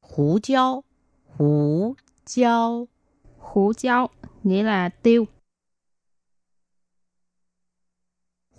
[0.00, 0.84] Hú giao,
[1.36, 1.94] hú
[2.26, 2.88] giao.
[3.38, 4.08] Hú giao
[4.42, 5.24] nghĩa là tiêu.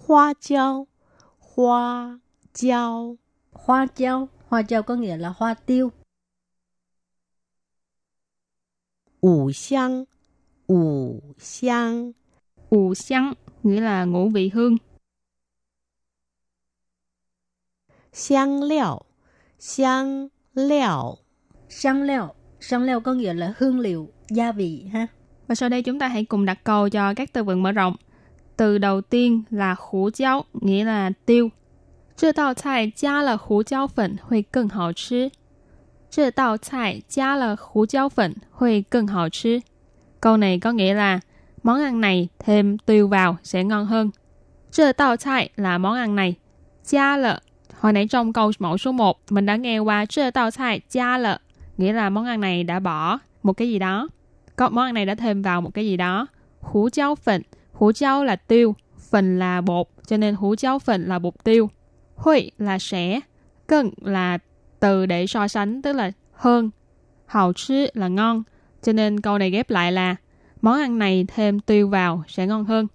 [0.08, 0.88] Hoa giao,
[1.56, 2.20] hoa
[2.54, 3.18] giao
[3.70, 4.28] hoa treo.
[4.48, 5.92] Hoa treo có nghĩa là hoa tiêu.
[9.22, 10.04] Ngũ xăng
[10.68, 12.12] Ngũ xăng
[12.72, 14.78] Ngũ xăng nghĩa là ngũ vị hương.
[18.14, 19.02] Xăng liệu
[19.60, 21.18] Xăng liệu
[21.70, 25.08] Xăng liệu Xăng liệu có nghĩa là hương liệu, gia vị ha.
[25.48, 27.96] Và sau đây chúng ta hãy cùng đặt câu cho các từ vựng mở rộng.
[28.58, 31.50] Từ đầu tiên là khủ cháo, nghĩa là tiêu.
[32.19, 35.31] 这道菜加了胡椒粉会更好吃。
[36.11, 39.63] 这道菜加了胡椒粉会更好吃。
[40.21, 41.21] Câu này có nghĩa là
[41.63, 44.13] món ăn này thêm tiêu vào sẽ ngon hơn.
[44.71, 46.37] 这道菜 là món ăn này.
[46.85, 47.41] 加了
[47.81, 51.41] Hồi nãy trong câu mẫu số 1 mình đã nghe qua 这道菜加了
[51.77, 54.09] nghĩa là món ăn này đã bỏ một cái gì đó.
[54.57, 56.27] Có món ăn này đã thêm vào một cái gì đó.
[56.61, 57.43] Hủ cháo phận.
[57.73, 58.75] Hủ cháo là tiêu,
[59.11, 61.71] phần là bột, cho nên hủ cháo phận là bột tiêu.
[62.20, 63.20] Hui là sẽ,
[63.68, 64.38] cần là
[64.80, 66.70] từ để so sánh, tức là hơn.
[67.26, 68.44] Hào chứ là ngon.
[68.82, 70.16] Cho nên câu này ghép lại là
[70.62, 72.88] món ăn này thêm tiêu vào sẽ ngon hơn.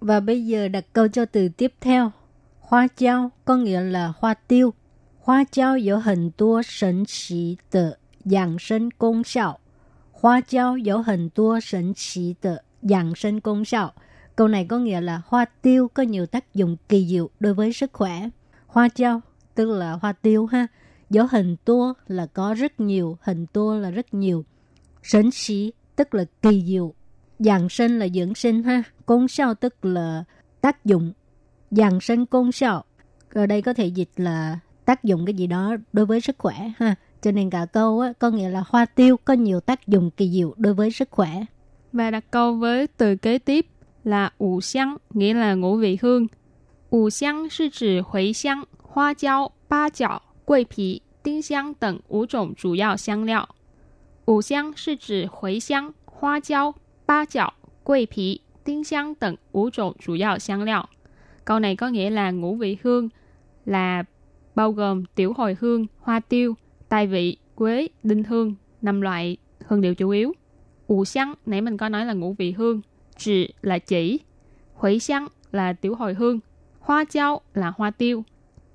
[0.00, 2.12] Và bây giờ đặt câu cho từ tiếp theo.
[2.60, 4.74] Hoa chao có nghĩa là hoa tiêu.
[5.20, 7.90] Hoa chao có hình tua sẩn chỉ tờ
[8.24, 9.54] dạng sinh công 效.
[10.12, 13.94] Hoa chao có hình tua sẩn chỉ tờ dạng sinh công 效.
[14.36, 17.72] Câu này có nghĩa là hoa tiêu có nhiều tác dụng kỳ diệu đối với
[17.72, 18.28] sức khỏe.
[18.70, 19.20] Hoa chao
[19.54, 20.66] tức là hoa tiêu ha.
[21.10, 24.44] dấu hình tua là có rất nhiều, hình tua là rất nhiều.
[25.02, 26.94] Sến xí tức là kỳ diệu.
[27.38, 28.82] Dạng sinh là dưỡng sinh ha.
[29.06, 30.24] Công sao tức là
[30.60, 31.12] tác dụng.
[31.70, 32.84] Dạng sinh công sao.
[33.32, 36.72] Ở đây có thể dịch là tác dụng cái gì đó đối với sức khỏe
[36.78, 36.94] ha.
[37.22, 40.30] Cho nên cả câu á, có nghĩa là hoa tiêu có nhiều tác dụng kỳ
[40.30, 41.44] diệu đối với sức khỏe.
[41.92, 43.66] Và đặt câu với từ kế tiếp
[44.04, 46.26] là ủ xăng nghĩa là ngũ vị hương.
[46.89, 53.49] Ủ xiang 是指茴香、花椒、八角、桂皮、丁香等五种主要香料。
[54.25, 56.73] 五香是指茴香、花椒、
[57.05, 57.53] 八角、
[57.83, 60.89] 桂皮、丁香等五种主要香料.
[61.45, 63.09] Câu này có nghĩa là ngũ vị hương
[63.65, 64.03] là
[64.55, 66.55] bao gồm tiểu hồi hương, hoa tiêu,
[66.89, 70.33] tài vị, quế, đinh hương, năm loại hương liệu chủ yếu.
[70.87, 72.81] Ủ xăng, nãy mình có nói là ngũ vị hương,
[73.17, 74.19] chỉ là chỉ,
[74.73, 76.39] huế xăng là tiểu hồi hương,
[76.89, 78.23] hoa chao là hoa tiêu,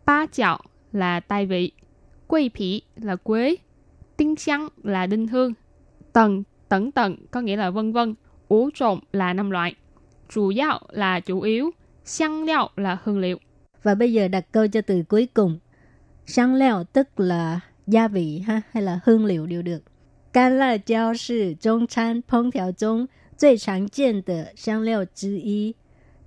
[0.06, 0.60] ba chảo
[0.92, 1.72] là tài vị,
[2.26, 3.56] quây phỉ là quế,
[4.16, 5.52] tinh xăng là đinh hương,
[6.12, 8.14] tầng, tẩn tận có nghĩa là vân vân,
[8.48, 9.74] ủ trộn là năm loại,
[10.28, 11.70] chủ yếu là chủ yếu,
[12.04, 13.38] xăng liệu là hương liệu.
[13.82, 15.58] Và bây giờ đặt câu cho từ cuối cùng.
[16.26, 19.82] Xăng liệu tức là gia vị ha hay là hương liệu đều được.
[20.32, 25.74] 干辣椒是中餐烹调中最常见的香料之一。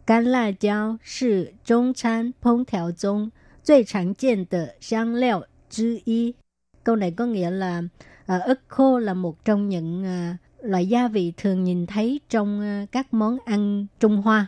[0.08, 3.32] 干辣椒是中餐烹调中
[3.63, 6.36] 最常见的香料之一。
[6.84, 11.34] Câu này có nghĩa là uh, ớt khô là một trong những uh, loại gia vị
[11.38, 14.47] thường nhìn thấy trong uh, các món ăn Trung Hoa.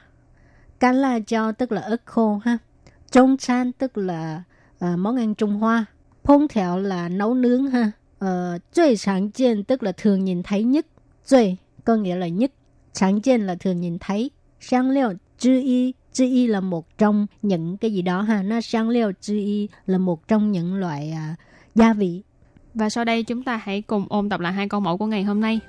[0.79, 2.57] Can la chao tức là ớt khô ha.
[3.11, 4.43] Trung chan tức là
[4.85, 5.85] uh, món ăn Trung Hoa.
[6.23, 7.91] Phong thẹo là nấu nướng ha.
[8.19, 10.85] Ờ,最常见 tức là thường nhìn thấy nhất.
[11.25, 12.51] 最 có nghĩa là nhất.
[12.93, 14.31] 常见 là thường nhìn thấy.
[14.59, 18.43] Sang liệu chữ y chữ y là một trong những cái gì đó ha.
[18.43, 21.39] Nó sang liệu chữ y là một trong những loại uh,
[21.75, 22.21] gia vị.
[22.73, 25.23] Và sau đây chúng ta hãy cùng ôn tập lại hai câu mẫu của ngày
[25.23, 25.59] hôm nay.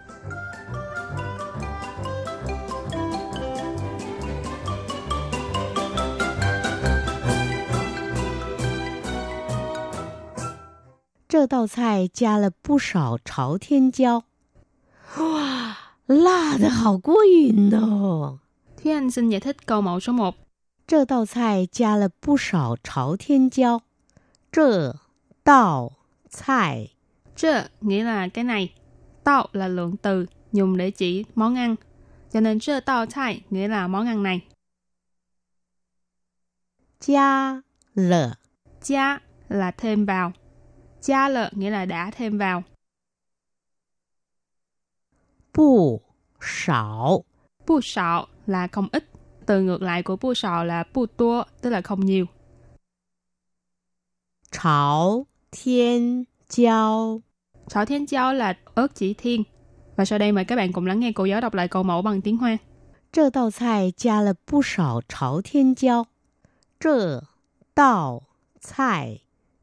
[11.28, 14.22] 这道菜加了不少朝天椒，
[15.18, 18.38] 哇，辣的好过瘾哦
[18.83, 20.35] Thế Anh xin giải thích câu mẫu số 1.
[20.87, 23.81] Trơ đạo cài gia là bù sảo cháo thiên giao.
[24.51, 24.93] Trơ
[25.45, 25.91] đạo
[26.45, 26.93] cài.
[27.35, 28.73] Trơ nghĩa là cái này.
[29.25, 31.75] Đạo là lượng từ dùng để chỉ món ăn.
[32.31, 34.41] Cho nên trơ đạo cài nghĩa là món ăn này.
[37.01, 37.61] Gia
[37.95, 38.33] lợ.
[38.81, 40.31] Gia là thêm vào.
[41.01, 42.63] Gia lợ nghĩa là đã thêm vào.
[45.53, 46.01] Bù
[46.41, 47.23] sảo.
[47.67, 49.10] Bù sảo là không ít.
[49.46, 52.26] Từ ngược lại của bù sảo là bù tua, tức là không nhiều.
[54.50, 57.20] Cháo thiên jiao
[57.68, 59.42] Cháo thiên jiao là ớt chỉ thiên.
[59.96, 62.02] Và sau đây mời các bạn cùng lắng nghe cô giáo đọc lại câu mẫu
[62.02, 62.58] bằng tiếng Hoa.
[63.16, 66.06] 这道菜加了不少朝天椒。
[66.78, 67.24] 这
[67.72, 68.24] 道
[68.60, 69.22] 菜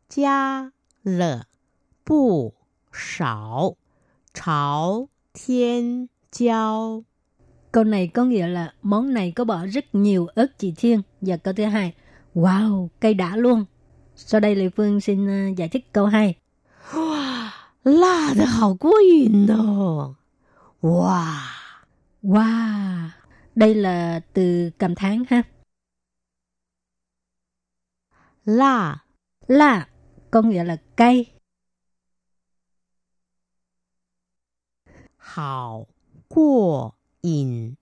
[0.10, 0.74] 加
[1.04, 1.46] 了
[2.04, 2.56] 不
[2.92, 3.76] 少
[4.34, 7.04] 朝天椒。
[7.73, 11.03] Câu này có nghĩa là món này có bỏ rất nhiều ớt chỉ thiên.
[11.21, 11.95] Và câu thứ hai,
[12.35, 13.65] wow, cây đã luôn.
[14.17, 16.35] Sau đây Lê Phương xin à, giải thích câu hai
[17.85, 19.47] Wow, thật hảo quá yên
[20.83, 21.37] Wow.
[22.23, 23.09] Wow.
[23.55, 25.43] Đây là từ cảm thán ha.
[28.45, 28.97] Là.
[29.47, 29.89] Là
[30.31, 31.33] có nghĩa là cay.
[35.17, 35.87] Hảo
[36.29, 37.74] quá yin.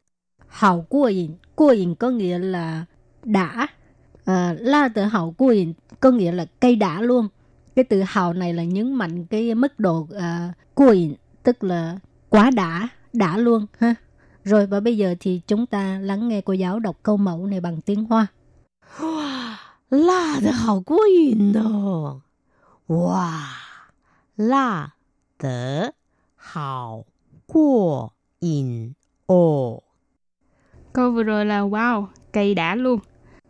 [0.48, 1.32] Hào qua yin.
[1.56, 2.86] Qua yin có nghĩa là
[3.24, 3.68] đã.
[4.26, 7.28] À, la từ hào qua yin có nghĩa là cây đã luôn.
[7.76, 12.00] Cái từ hào này là nhấn mạnh cái mức độ à, qua yin, tức là
[12.30, 13.96] quá đã, đã luôn ha.
[14.44, 17.62] Rồi và bây giờ thì chúng ta lắng nghe cô giáo đọc câu mẫu này
[17.62, 18.28] bằng tiếng Hoa.
[18.98, 19.56] Wow,
[19.90, 22.22] 辣的好过瘾哦！
[22.88, 23.44] 哇，
[24.36, 24.94] 辣
[25.38, 25.94] 的
[26.36, 27.04] 好
[27.46, 28.95] 过瘾
[29.27, 29.83] 哦
[30.93, 33.01] ！Câu vừa rồi là wow, cây đã luôn.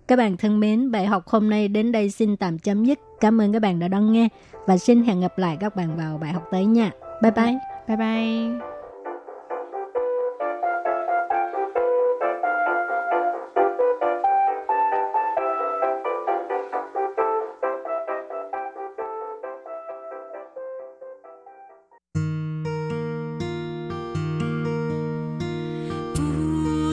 [0.09, 2.99] Các bạn thân mến, bài học hôm nay đến đây xin tạm chấm dứt.
[3.21, 4.29] Cảm ơn các bạn đã đón nghe
[4.67, 6.91] và xin hẹn gặp lại các bạn vào bài học tới nha.
[7.23, 7.59] Bye bye.
[7.89, 8.76] Bye bye.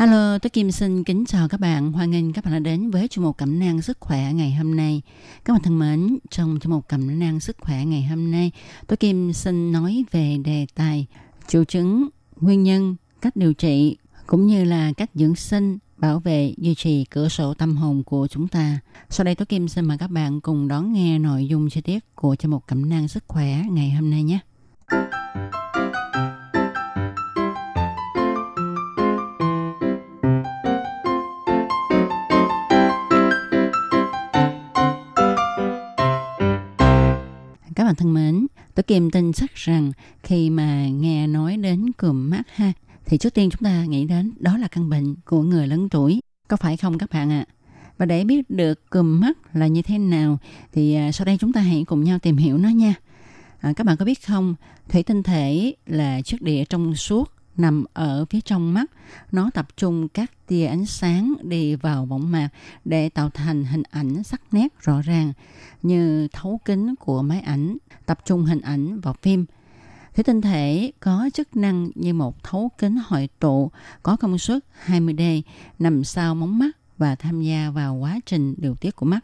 [0.00, 1.92] Hello, tôi Kim xin kính chào các bạn.
[1.92, 4.76] Hoan nghênh các bạn đã đến với chương mục cẩm nang sức khỏe ngày hôm
[4.76, 5.02] nay.
[5.44, 8.50] Các bạn thân mến, trong chương mục cẩm nang sức khỏe ngày hôm nay,
[8.86, 11.06] tôi Kim xin nói về đề tài
[11.48, 12.08] triệu chứng,
[12.40, 17.04] nguyên nhân, cách điều trị cũng như là cách dưỡng sinh, bảo vệ, duy trì
[17.04, 18.78] cửa sổ tâm hồn của chúng ta.
[19.10, 22.14] Sau đây tôi Kim xin mời các bạn cùng đón nghe nội dung chi tiết
[22.14, 24.38] của chương mục cẩm nang sức khỏe ngày hôm nay nhé.
[37.90, 42.42] Bạn thân mến, tôi Kim tin chắc rằng khi mà nghe nói đến cườm mắt
[42.54, 42.72] ha,
[43.06, 46.20] thì trước tiên chúng ta nghĩ đến đó là căn bệnh của người lớn tuổi.
[46.48, 47.44] Có phải không các bạn ạ?
[47.48, 47.52] À?
[47.98, 50.38] Và để biết được cườm mắt là như thế nào
[50.72, 52.94] thì à, sau đây chúng ta hãy cùng nhau tìm hiểu nó nha.
[53.60, 54.54] À, các bạn có biết không,
[54.88, 58.90] thủy tinh thể là chất địa trong suốt nằm ở phía trong mắt.
[59.32, 62.48] Nó tập trung các tia ánh sáng đi vào võng mạc
[62.84, 65.32] để tạo thành hình ảnh sắc nét rõ ràng
[65.82, 69.46] như thấu kính của máy ảnh, tập trung hình ảnh vào phim.
[70.14, 73.70] Thủy tinh thể có chức năng như một thấu kính hội tụ
[74.02, 75.42] có công suất 20D
[75.78, 79.20] nằm sau móng mắt và tham gia vào quá trình điều tiết của mắt.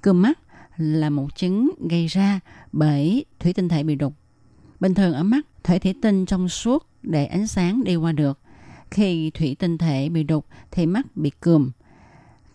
[0.00, 0.38] Cơm mắt
[0.76, 2.40] là một chứng gây ra
[2.72, 4.14] bởi thủy tinh thể bị đục.
[4.80, 8.38] Bình thường ở mắt, thể thủy tinh trong suốt để ánh sáng đi qua được.
[8.90, 11.70] Khi thủy tinh thể bị đục thì mắt bị cườm.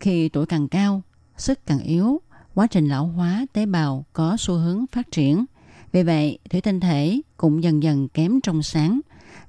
[0.00, 1.02] Khi tuổi càng cao,
[1.36, 2.20] sức càng yếu,
[2.54, 5.44] quá trình lão hóa tế bào có xu hướng phát triển.
[5.92, 9.00] Vì vậy, thủy tinh thể cũng dần dần kém trong sáng,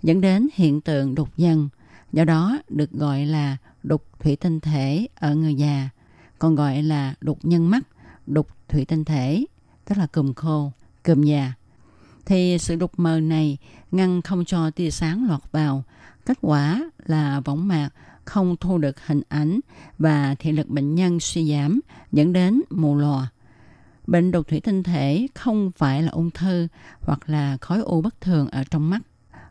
[0.04, 1.70] dẫn đến hiện tượng đục dần.
[2.14, 5.90] Do đó được gọi là đục thủy tinh thể ở người già,
[6.40, 7.88] còn gọi là đục nhân mắt,
[8.28, 9.46] đục thủy tinh thể,
[9.86, 10.72] tức là cùm khô,
[11.04, 11.54] cùm già
[12.28, 13.58] thì sự đục mờ này
[13.92, 15.84] ngăn không cho tia sáng lọt vào.
[16.26, 17.90] Kết quả là võng mạc
[18.26, 19.60] không thu được hình ảnh
[20.00, 21.80] và thị lực bệnh nhân suy giảm,
[22.12, 23.28] dẫn đến mù lòa.
[24.08, 26.68] Bệnh đục thủy tinh thể không phải là ung thư
[27.02, 29.02] hoặc là khối u bất thường ở trong mắt.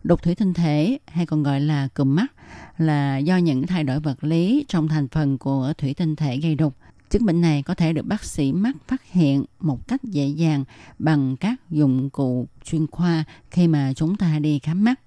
[0.04, 2.32] Đục thủy tinh thể, hay còn gọi là cụm mắt,
[2.78, 6.54] là do những thay đổi vật lý trong thành phần của thủy tinh thể gây
[6.54, 6.74] đục
[7.10, 10.64] Chứng bệnh này có thể được bác sĩ mắt phát hiện một cách dễ dàng
[10.98, 15.00] bằng các dụng cụ chuyên khoa khi mà chúng ta đi khám mắt.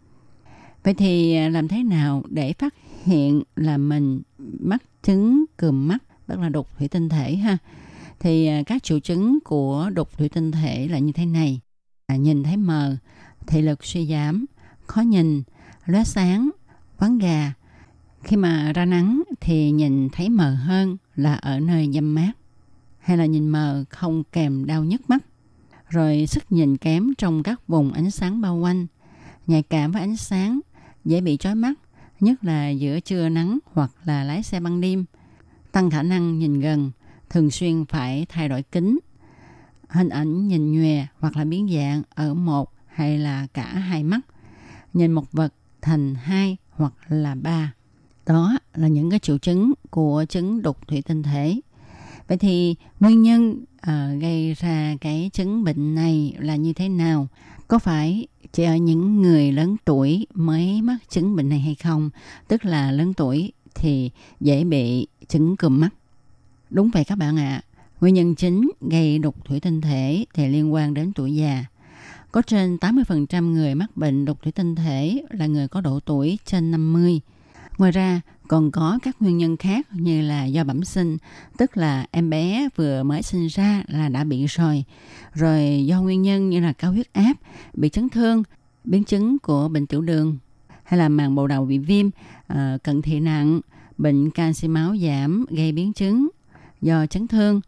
[0.84, 4.22] Vậy thì làm thế nào để phát hiện là mình
[4.60, 7.58] mắc chứng cườm mắt, tức là đục thủy tinh thể ha?
[8.20, 11.60] Thì à, các triệu chứng của đục thủy tinh thể là như thế này.
[12.08, 12.98] À, nhìn thấy mờ,
[13.48, 14.46] thị lực suy giảm,
[14.88, 15.44] khó nhìn,
[15.86, 16.50] lóe sáng,
[16.98, 17.54] quán gà.
[18.24, 22.32] Khi mà ra nắng thì nhìn thấy mờ hơn, là ở nơi dâm mát
[23.00, 25.26] hay là nhìn mờ không kèm đau nhức mắt.
[25.90, 28.88] Rồi sức nhìn kém trong các vùng ánh sáng bao quanh
[29.48, 30.60] nhạy cảm với ánh sáng
[31.06, 31.74] dễ bị chói mắt
[32.20, 35.06] nhất là giữa trưa nắng hoặc là lái xe ban đêm
[35.72, 36.92] tăng khả năng nhìn gần
[37.30, 39.00] thường xuyên phải thay đổi kính.
[39.90, 44.20] Hình ảnh nhìn nhòe hoặc là biến dạng ở một hay là cả hai mắt
[44.94, 47.74] nhìn một vật thành hai hoặc là ba
[48.30, 51.60] đó là những cái triệu chứng của chứng đục thủy tinh thể.
[52.28, 57.28] Vậy thì nguyên nhân uh, gây ra cái chứng bệnh này là như thế nào?
[57.68, 62.10] Có phải chỉ ở những người lớn tuổi mới mắc chứng bệnh này hay không?
[62.48, 65.90] Tức là lớn tuổi thì dễ bị chứng cùm mắt.
[66.70, 67.50] Đúng vậy các bạn ạ.
[67.50, 67.64] À.
[68.02, 71.66] Nguyên nhân chính gây đục thủy tinh thể thì liên quan đến tuổi già.
[72.32, 76.40] Có trên 80% người mắc bệnh đục thủy tinh thể là người có độ tuổi
[76.46, 77.22] trên 50.
[77.80, 81.18] Ngoài ra, còn có các nguyên nhân khác như là do bẩm sinh,
[81.58, 84.84] tức là em bé vừa mới sinh ra là đã bị rồi.
[85.34, 87.34] Rồi do nguyên nhân như là cao huyết áp,
[87.74, 88.44] bị chấn thương,
[88.84, 90.38] biến chứng của bệnh tiểu đường,
[90.84, 92.10] hay là màng bầu đầu bị viêm,
[92.48, 93.62] ờ, cận thị nặng,
[93.98, 96.30] bệnh canxi máu giảm gây biến chứng
[96.82, 97.62] do chấn thương.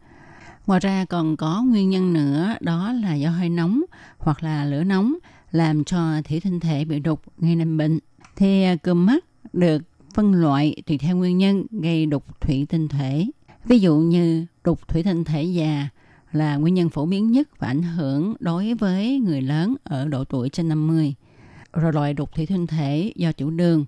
[0.67, 3.81] Ngoài ra còn có nguyên nhân nữa đó là do hơi nóng
[4.17, 5.15] hoặc là lửa nóng
[5.51, 7.99] làm cho thủy tinh thể bị đục gây nên bệnh.
[8.35, 9.83] Thì ờ, cườm mắt được
[10.13, 13.25] phân loại tùy theo nguyên nhân gây đục thủy tinh thể.
[13.65, 15.87] Ví dụ như đục thủy tinh thể già
[16.31, 20.23] là nguyên nhân phổ biến nhất và ảnh hưởng đối với người lớn ở độ
[20.23, 21.13] tuổi trên 50.
[21.73, 23.85] Rồi loại đục thủy tinh thể do tiểu đường,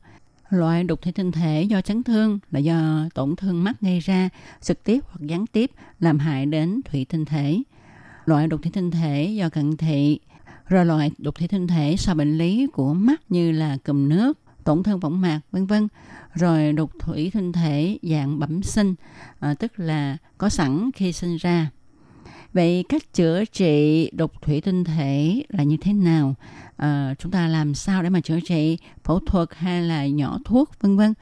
[0.50, 4.30] loại đục thủy tinh thể do chấn thương là do tổn thương mắt gây ra
[4.62, 7.62] trực tiếp hoặc gián tiếp làm hại đến thủy tinh thể.
[8.26, 10.20] Loại đục thủy tinh thể do cận thị,
[10.68, 14.40] rồi loại đục thủy tinh thể do bệnh lý của mắt như là cùm nước,
[14.64, 15.88] tổn thương võng mạc, vân vân.
[16.34, 18.96] Rồi đục thủy tinh thể dạng bẩm sinh,
[19.40, 21.70] à, tức là có sẵn khi sinh ra.
[22.54, 26.36] Vậy cách chữa trị đục thủy tinh thể là như thế nào?
[26.78, 30.70] À, chúng ta làm sao để mà chữa trị phẫu thuật hay là nhỏ thuốc
[30.82, 31.14] vân vân?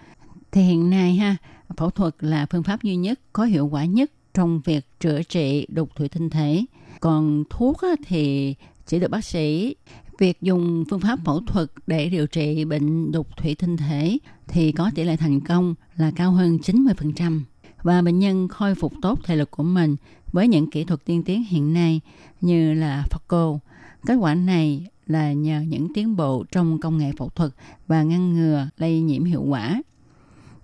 [0.51, 1.35] Thì hiện nay ha,
[1.77, 5.67] phẫu thuật là phương pháp duy nhất có hiệu quả nhất trong việc chữa trị
[5.69, 6.65] đục thủy tinh thể.
[6.99, 7.77] Còn thuốc
[8.07, 9.75] thì chỉ được bác sĩ
[10.21, 14.17] việc dùng phương pháp phẫu thuật để điều trị bệnh đục thủy tinh thể
[14.47, 17.41] thì có tỷ lệ thành công là cao hơn 90%
[17.83, 19.95] và bệnh nhân khôi phục tốt thể lực của mình
[20.31, 22.01] với những kỹ thuật tiên tiến hiện nay
[22.41, 23.59] như là phaco.
[24.05, 27.51] Kết quả này là nhờ những tiến bộ trong công nghệ phẫu thuật
[27.87, 29.81] và ngăn ngừa lây nhiễm hiệu quả.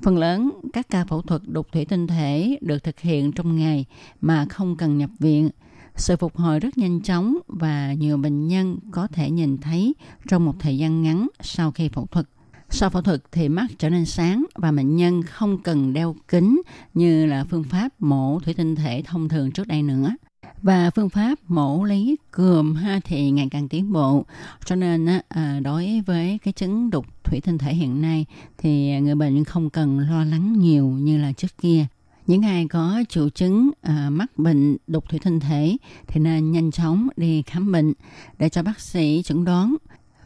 [0.02, 3.86] Phần lớn các ca phẫu thuật đục thủy tinh thể được thực hiện trong ngày
[4.22, 5.50] mà không cần nhập viện.
[5.98, 9.96] Sự phục hồi rất nhanh chóng và nhiều bệnh nhân có thể nhìn thấy
[10.28, 12.26] trong một thời gian ngắn sau khi phẫu thuật.
[12.70, 16.62] Sau phẫu thuật thì mắt trở nên sáng và bệnh nhân không cần đeo kính
[16.94, 20.16] như là phương pháp mổ thủy tinh thể thông thường trước đây nữa.
[20.62, 24.26] Và phương pháp mổ lấy cườm ha thì ngày càng tiến bộ.
[24.66, 28.26] Cho nên à, đối với cái chứng đục thủy tinh thể hiện nay
[28.58, 31.86] thì người bệnh không cần lo lắng nhiều như là trước kia.
[32.28, 36.72] Những ai có triệu chứng à, mắc bệnh đục thủy tinh thể thì nên nhanh
[36.72, 37.94] chóng đi khám bệnh
[38.40, 39.76] để cho bác sĩ chẩn đoán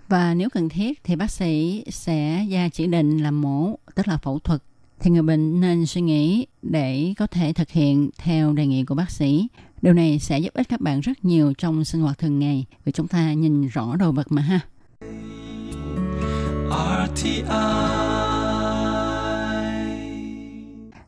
[0.08, 4.18] và nếu cần thiết thì bác sĩ sẽ ra chỉ định làm mổ, tức là
[4.18, 4.64] phẫu thuật.
[5.00, 8.96] Thì người bệnh nên suy nghĩ để có thể thực hiện theo đề nghị của
[8.96, 9.48] bác sĩ.
[9.82, 12.92] Điều này sẽ giúp ích các bạn rất nhiều trong sinh hoạt thường ngày vì
[12.92, 14.60] chúng ta nhìn rõ đồ vật mà ha.
[17.06, 18.11] RTI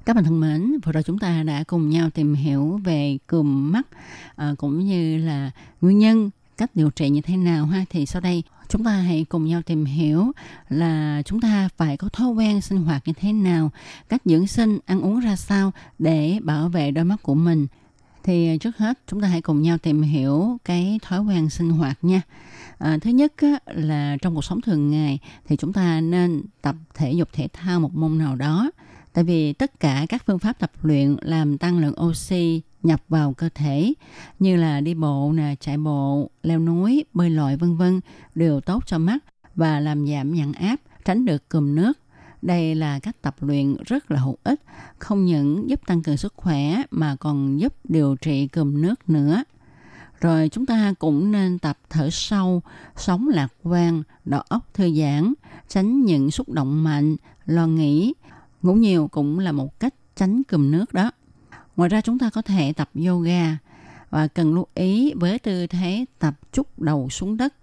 [0.05, 3.71] các bạn thân mến, vừa rồi chúng ta đã cùng nhau tìm hiểu về cùm
[3.71, 3.87] mắt
[4.35, 5.51] à, cũng như là
[5.81, 9.25] nguyên nhân cách điều trị như thế nào ha thì sau đây chúng ta hãy
[9.29, 10.31] cùng nhau tìm hiểu
[10.69, 13.71] là chúng ta phải có thói quen sinh hoạt như thế nào,
[14.09, 17.67] cách dưỡng sinh, ăn uống ra sao để bảo vệ đôi mắt của mình.
[18.23, 21.69] Thì ờ, trước hết chúng ta hãy cùng nhau tìm hiểu cái thói quen sinh
[21.69, 22.21] hoạt nha.
[22.77, 26.75] À, thứ nhất á, là trong cuộc sống thường ngày thì chúng ta nên tập
[26.93, 28.71] thể dục thể thao một môn nào đó.
[29.13, 33.33] Tại vì tất cả các phương pháp tập luyện làm tăng lượng oxy nhập vào
[33.33, 33.93] cơ thể
[34.39, 37.99] như là đi bộ nè, chạy bộ, leo núi, bơi lội vân vân
[38.35, 39.17] đều tốt cho mắt
[39.55, 41.93] và làm giảm nhãn áp, tránh được cùm nước.
[42.41, 44.61] Đây là cách tập luyện rất là hữu ích,
[44.99, 49.43] không những giúp tăng cường sức khỏe mà còn giúp điều trị cùm nước nữa.
[50.21, 52.61] Rồi chúng ta cũng nên tập thở sâu,
[52.95, 55.33] sống lạc quan, đầu óc thư giãn,
[55.67, 58.13] tránh những xúc động mạnh, lo nghĩ.
[58.63, 61.11] Ngủ nhiều cũng là một cách tránh cùm nước đó.
[61.75, 63.57] Ngoài ra chúng ta có thể tập yoga
[64.09, 67.53] và cần lưu ý với tư thế tập chúc đầu xuống đất,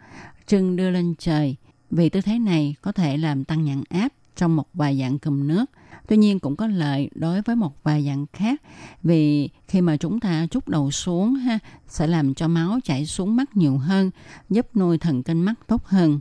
[0.47, 1.57] chân đưa lên trời
[1.91, 5.49] vì tư thế này có thể làm tăng nhận áp trong một vài dạng cùm
[5.49, 5.65] nước.
[6.09, 8.63] Tuy nhiên cũng có lợi đối với một vài dạng khác
[9.03, 13.37] vì khi mà chúng ta chúc đầu xuống ha sẽ làm cho máu chảy xuống
[13.37, 14.11] mắt nhiều hơn,
[14.51, 16.21] giúp nuôi thần kinh mắt tốt hơn.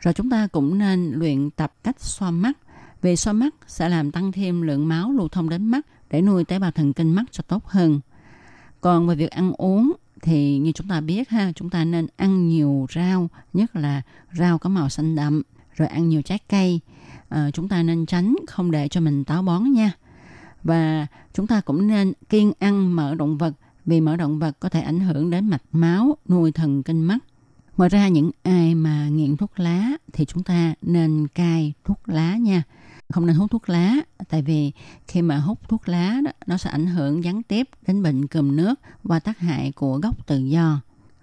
[0.00, 2.58] Rồi chúng ta cũng nên luyện tập cách xoa mắt
[3.02, 6.44] về xoa mắt sẽ làm tăng thêm lượng máu lưu thông đến mắt để nuôi
[6.44, 8.00] tế bào thần kinh mắt cho tốt hơn.
[8.80, 9.92] Còn về việc ăn uống
[10.22, 14.02] thì như chúng ta biết ha, chúng ta nên ăn nhiều rau, nhất là
[14.38, 15.42] rau có màu xanh đậm,
[15.74, 16.80] rồi ăn nhiều trái cây.
[17.28, 19.92] À, chúng ta nên tránh không để cho mình táo bón nha.
[20.62, 23.54] Và chúng ta cũng nên kiêng ăn mỡ động vật
[23.86, 27.18] vì mỡ động vật có thể ảnh hưởng đến mạch máu, nuôi thần kinh mắt.
[27.76, 32.36] Ngoài ra những ai mà nghiện thuốc lá thì chúng ta nên cai thuốc lá
[32.36, 32.62] nha
[33.10, 33.96] không nên hút thuốc lá
[34.28, 34.72] tại vì
[35.08, 38.56] khi mà hút thuốc lá đó, nó sẽ ảnh hưởng gián tiếp đến bệnh cùm
[38.56, 40.80] nước và tác hại của gốc tự do.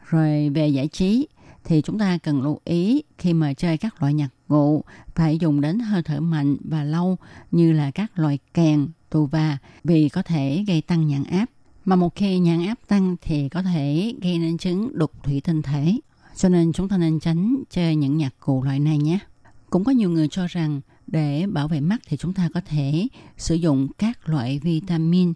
[0.10, 1.28] Rồi về giải trí
[1.64, 4.84] thì chúng ta cần lưu ý khi mà chơi các loại nhạc cụ
[5.16, 7.18] phải dùng đến hơi thở mạnh và lâu
[7.52, 11.46] như là các loại kèn, tù và vì có thể gây tăng nhãn áp.
[11.86, 15.62] Mà một khi nhãn áp tăng thì có thể gây nên chứng đục thủy tinh
[15.62, 15.98] thể.
[16.36, 19.20] Cho nên chúng ta nên tránh chơi những nhạc cụ loại này nhé.
[19.70, 23.08] Cũng có nhiều người cho rằng để bảo vệ mắt thì chúng ta có thể
[23.38, 25.34] sử dụng các loại vitamin.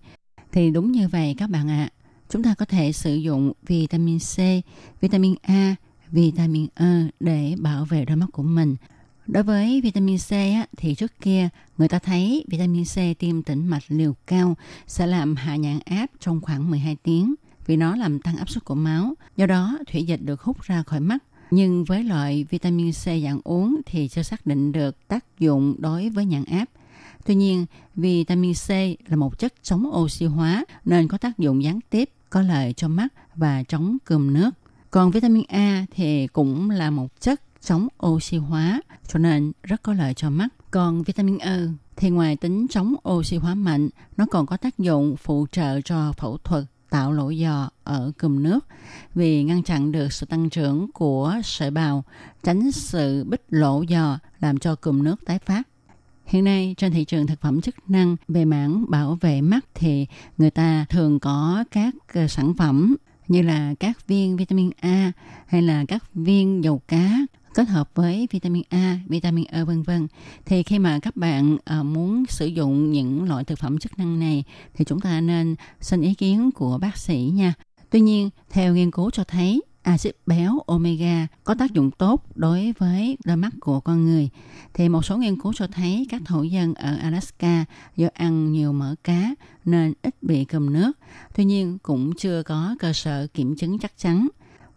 [0.52, 1.90] Thì đúng như vậy các bạn ạ.
[1.92, 1.94] À.
[2.30, 4.38] Chúng ta có thể sử dụng vitamin C,
[5.02, 5.76] vitamin A,
[6.12, 8.76] vitamin E để bảo vệ đôi mắt của mình.
[9.28, 13.68] Đối với vitamin C á, thì trước kia người ta thấy vitamin C tiêm tĩnh
[13.68, 14.56] mạch liều cao
[14.88, 18.66] sẽ làm hạ nhãn áp trong khoảng 12 tiếng vì nó làm tăng áp suất
[18.66, 19.14] của máu.
[19.38, 21.24] Do đó, thủy dịch được hút ra khỏi mắt.
[21.52, 26.10] Nhưng với loại vitamin C dạng uống thì chưa xác định được tác dụng đối
[26.10, 26.66] với nhãn áp.
[27.26, 28.70] Tuy nhiên, vitamin C
[29.10, 32.88] là một chất chống oxy hóa nên có tác dụng gián tiếp có lợi cho
[32.88, 34.50] mắt và chống cườm nước.
[34.92, 39.94] Còn vitamin A thì cũng là một chất chống oxy hóa cho nên rất có
[39.94, 40.48] lợi cho mắt.
[40.72, 41.58] Còn vitamin E
[41.96, 46.14] thì ngoài tính chống oxy hóa mạnh, nó còn có tác dụng phụ trợ cho
[46.18, 48.60] phẫu thuật tạo lỗ giò ở cùm nước
[49.16, 52.04] vì ngăn chặn được sự tăng trưởng của sợi bào,
[52.44, 55.64] tránh sự bích lỗ giò làm cho cùm nước tái phát.
[56.26, 60.08] Hiện nay trên thị trường thực phẩm chức năng về mảng bảo vệ mắt thì
[60.38, 62.96] người ta thường có các ờ, sản phẩm
[63.28, 65.12] như là các viên vitamin A
[65.48, 67.18] hay là các viên dầu cá
[67.54, 70.08] kết hợp với vitamin A, vitamin E vân vân.
[70.46, 74.20] Thì khi mà các bạn uh, muốn sử dụng những loại thực phẩm chức năng
[74.20, 74.44] này
[74.74, 77.54] thì chúng ta nên xin ý kiến của bác sĩ nha.
[77.90, 82.74] Tuy nhiên, theo nghiên cứu cho thấy axit béo omega có tác dụng tốt đối
[82.78, 84.30] với đôi mắt của con người.
[84.74, 88.74] Thì một số nghiên cứu cho thấy các thổ dân ở Alaska do ăn nhiều
[88.74, 89.36] mỡ cá
[89.66, 90.92] nên ít bị cầm nước.
[91.36, 94.28] Tuy nhiên cũng chưa có cơ sở kiểm chứng chắc chắn.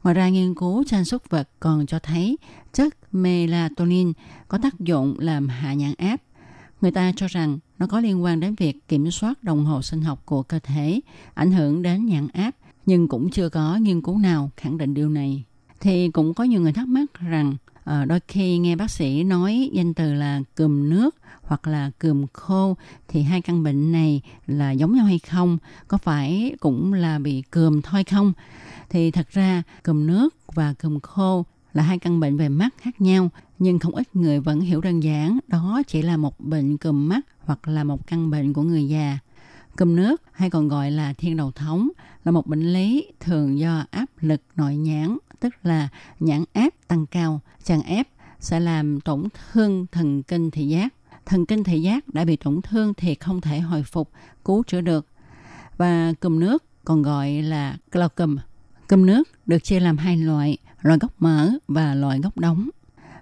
[0.05, 2.39] Ngoài ra nghiên cứu trên súc vật còn cho thấy
[2.73, 4.13] chất melatonin
[4.49, 6.17] có tác dụng làm hạ nhãn áp.
[6.81, 10.03] Người ta cho rằng nó có liên quan đến việc kiểm soát đồng hồ sinh
[10.03, 11.01] học của cơ thể,
[11.35, 12.51] ảnh hưởng đến nhãn áp
[12.87, 15.45] nhưng cũng chưa có nghiên cứu nào khẳng định điều này.
[15.81, 19.71] Thì cũng có nhiều người thắc mắc rằng ờ, đôi khi nghe bác sĩ nói
[19.73, 21.17] danh từ là cùm nước
[21.47, 22.77] hoặc là cườm khô
[23.09, 25.59] thì hai căn bệnh này là giống nhau hay không?
[25.89, 28.33] Có phải cũng là bị cườm thôi không?
[28.91, 33.01] Thì thật ra cườm nước và cườm khô là hai căn bệnh về mắt khác
[33.01, 37.09] nhau nhưng không ít người vẫn hiểu đơn giản đó chỉ là một bệnh cùm
[37.09, 39.19] mắt hoặc là một căn bệnh của người già.
[39.77, 41.89] Cùm nước hay còn gọi là thiên đầu thống
[42.25, 45.89] là một bệnh lý thường do áp lực nội nhãn, tức là
[46.21, 47.41] nhãn áp tăng cao.
[47.65, 48.09] Chàng ép
[48.41, 50.95] sẽ làm tổn thương thần kinh thị giác.
[51.27, 54.11] Thần kinh thị giác đã bị tổn thương thì không thể hồi phục,
[54.45, 55.07] cứu chữa được.
[55.77, 58.37] Và cùm nước còn gọi là glaucum.
[58.89, 62.69] Cùm nước được chia làm hai loại, loại gốc mở và loại gốc đóng.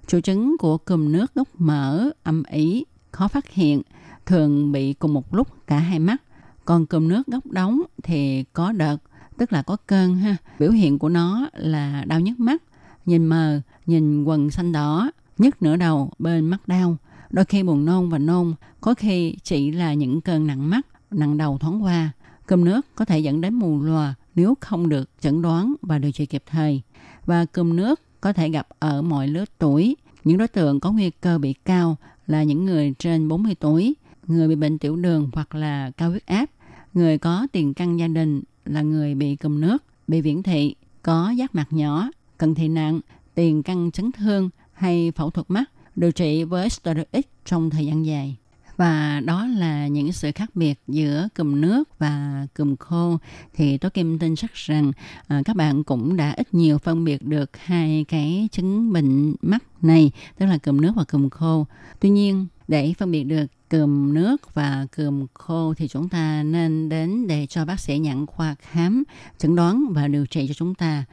[0.07, 3.82] Triệu chứng của cùm nước gốc mở âm ý khó phát hiện,
[4.26, 6.22] thường bị cùng một lúc cả hai mắt
[6.64, 8.96] còn cơm nước gốc đóng thì có đợt,
[9.38, 10.36] tức là có cơn ha.
[10.59, 12.62] Biểu hiện của nó là đau nhức mắt,
[13.07, 16.96] nhìn mờ, nhìn quần xanh đỏ, nhức nửa đầu bên mắt đau.
[17.32, 21.36] Đôi khi buồn nôn và nôn, có khi chỉ là những cơn nặng mắt, nặng
[21.36, 22.10] đầu thoáng qua.
[22.46, 26.12] Cơm nước có thể dẫn đến mù lòa nếu không được chẩn đoán và điều
[26.12, 26.82] trị kịp thời.
[27.26, 29.96] Và cơm nước có thể gặp ở mọi lứa tuổi.
[30.24, 33.94] Những đối tượng có nguy cơ bị cao là những người trên 40 tuổi,
[34.26, 36.50] người bị bệnh tiểu đường hoặc là cao huyết áp,
[36.94, 41.30] người có tiền căn gia đình là người bị cùm nước, bị viễn thị, có
[41.30, 43.00] giác mạc nhỏ, cận thị nặng,
[43.34, 45.64] tiền căn chấn thương hay phẫu thuật mắt,
[45.97, 48.36] điều trị với steroid trong thời gian dài.
[48.76, 53.18] Và đó là những sự khác biệt giữa cùm nước và cùm khô.
[53.55, 54.93] Thì tôi Kim tin chắc rằng
[55.28, 59.62] à, các bạn cũng đã ít nhiều phân biệt được hai cái chứng bệnh mắt
[59.82, 61.66] này, tức là cùm nước và cùm khô.
[62.01, 66.88] Tuy nhiên, để phân biệt được cườm nước và cườm khô thì chúng ta nên
[66.88, 69.05] đến để cho bác sĩ nhận khoa khám,
[69.38, 71.05] chẩn đoán và điều trị cho chúng ta.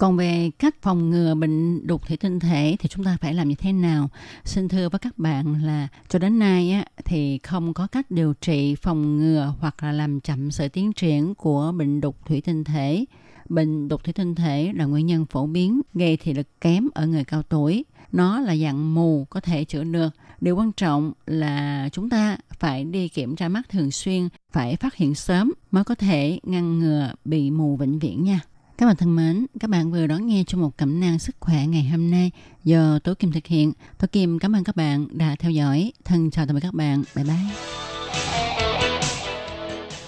[0.00, 3.48] Còn về cách phòng ngừa bệnh đục thủy tinh thể thì chúng ta phải làm
[3.48, 4.08] như thế nào?
[4.44, 8.34] Xin thưa với các bạn là cho đến nay á, thì không có cách điều
[8.40, 12.64] trị phòng ngừa hoặc là làm chậm sự tiến triển của bệnh đục thủy tinh
[12.64, 13.04] thể.
[13.48, 17.06] Bệnh đục thủy tinh thể là nguyên nhân phổ biến gây thị lực kém ở
[17.06, 17.84] người cao tuổi.
[18.12, 20.08] Nó là dạng mù có thể chữa được
[20.40, 24.94] điều quan trọng là chúng ta phải đi kiểm tra mắt thường xuyên phải phát
[24.94, 28.40] hiện sớm mới có thể ngăn ngừa bị mù vĩnh viễn nha
[28.80, 31.66] các bạn thân mến, các bạn vừa đón nghe trong một cẩm nang sức khỏe
[31.66, 32.30] ngày hôm nay
[32.64, 33.72] do Tố Kim thực hiện.
[33.98, 35.92] Tố Kim cảm ơn các bạn đã theo dõi.
[36.04, 37.02] Thân chào tạm biệt các bạn.
[37.14, 37.34] Bye bye.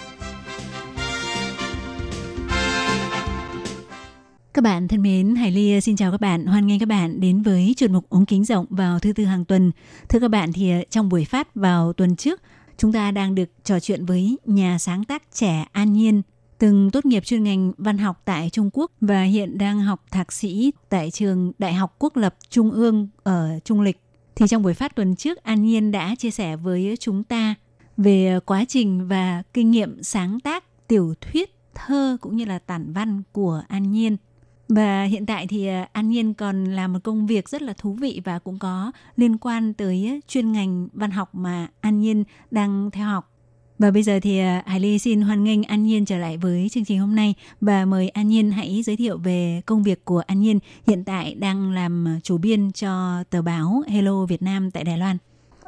[4.61, 6.45] Các bạn thân mến, Hải Ly xin chào các bạn.
[6.45, 9.45] Hoan nghênh các bạn đến với chuyên mục ống kính rộng vào thứ tư hàng
[9.45, 9.71] tuần.
[10.09, 12.41] Thưa các bạn thì ờ, trong buổi phát vào tuần trước,
[12.77, 16.21] chúng ta đang được trò chuyện với nhà sáng tác trẻ An Nhiên,
[16.57, 20.31] từng tốt nghiệp chuyên ngành văn học tại Trung Quốc và hiện đang học thạc
[20.31, 23.99] sĩ tại trường Đại học Quốc lập Trung ương ở Trung Lịch.
[24.35, 27.55] Thì trong buổi phát tuần trước, An Nhiên đã chia sẻ với chúng ta
[27.97, 32.93] về quá trình và kinh nghiệm sáng tác tiểu thuyết, thơ cũng như là tản
[32.93, 34.17] văn của An Nhiên.
[34.75, 37.93] Và hiện tại thì à, An Nhiên còn làm một công việc rất là thú
[37.93, 42.23] vị và cũng có liên quan tới à, chuyên ngành văn học mà An Nhiên
[42.51, 43.31] đang theo học.
[43.79, 46.69] Và bây giờ thì à, Hải Ly xin hoan nghênh An Nhiên trở lại với
[46.69, 50.23] chương trình hôm nay và mời An Nhiên hãy giới thiệu về công việc của
[50.27, 54.83] An Nhiên hiện tại đang làm chủ biên cho tờ báo Hello Việt Nam tại
[54.83, 55.17] Đài Loan.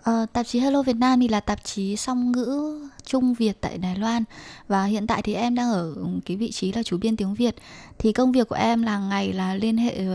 [0.04, 3.78] Ờ, tạp chí Hello Việt Nam thì là tạp chí song ngữ Trung Việt tại
[3.78, 4.24] Đài Loan.
[4.68, 5.96] Và hiện tại thì em đang ở
[6.26, 7.56] cái vị trí là chủ biên tiếng Việt.
[8.00, 10.06] Thì công việc của em là ngày là liên hệ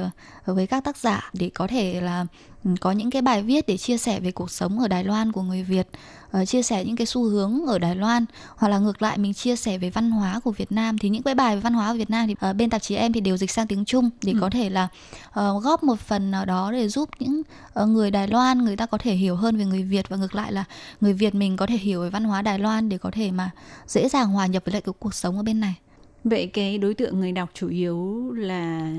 [0.44, 2.26] ờ, với các tác giả để có thể là
[2.80, 5.42] có những cái bài viết để chia sẻ về cuộc sống ở Đài Loan của
[5.42, 5.88] người Việt
[6.42, 8.24] uh, chia sẻ những cái xu hướng ở Đài Loan
[8.56, 11.22] hoặc là ngược lại mình chia sẻ về văn hóa của Việt Nam thì những
[11.22, 13.20] cái bài về văn hóa của Việt Nam thì uh, bên tạp chí em thì
[13.20, 14.38] đều dịch sang tiếng Trung để ừ.
[14.40, 14.88] có thể là
[15.28, 17.42] uh, góp một phần nào đó để giúp những
[17.82, 20.34] uh, người Đài Loan người ta có thể hiểu hơn về người Việt và ngược
[20.34, 20.64] lại là
[21.00, 23.50] người Việt mình có thể hiểu về văn hóa Đài Loan để có thể mà
[23.86, 25.74] dễ dàng hòa nhập với lại cái cuộc sống ở bên này.
[26.24, 28.92] Vậy cái đối tượng người đọc chủ yếu là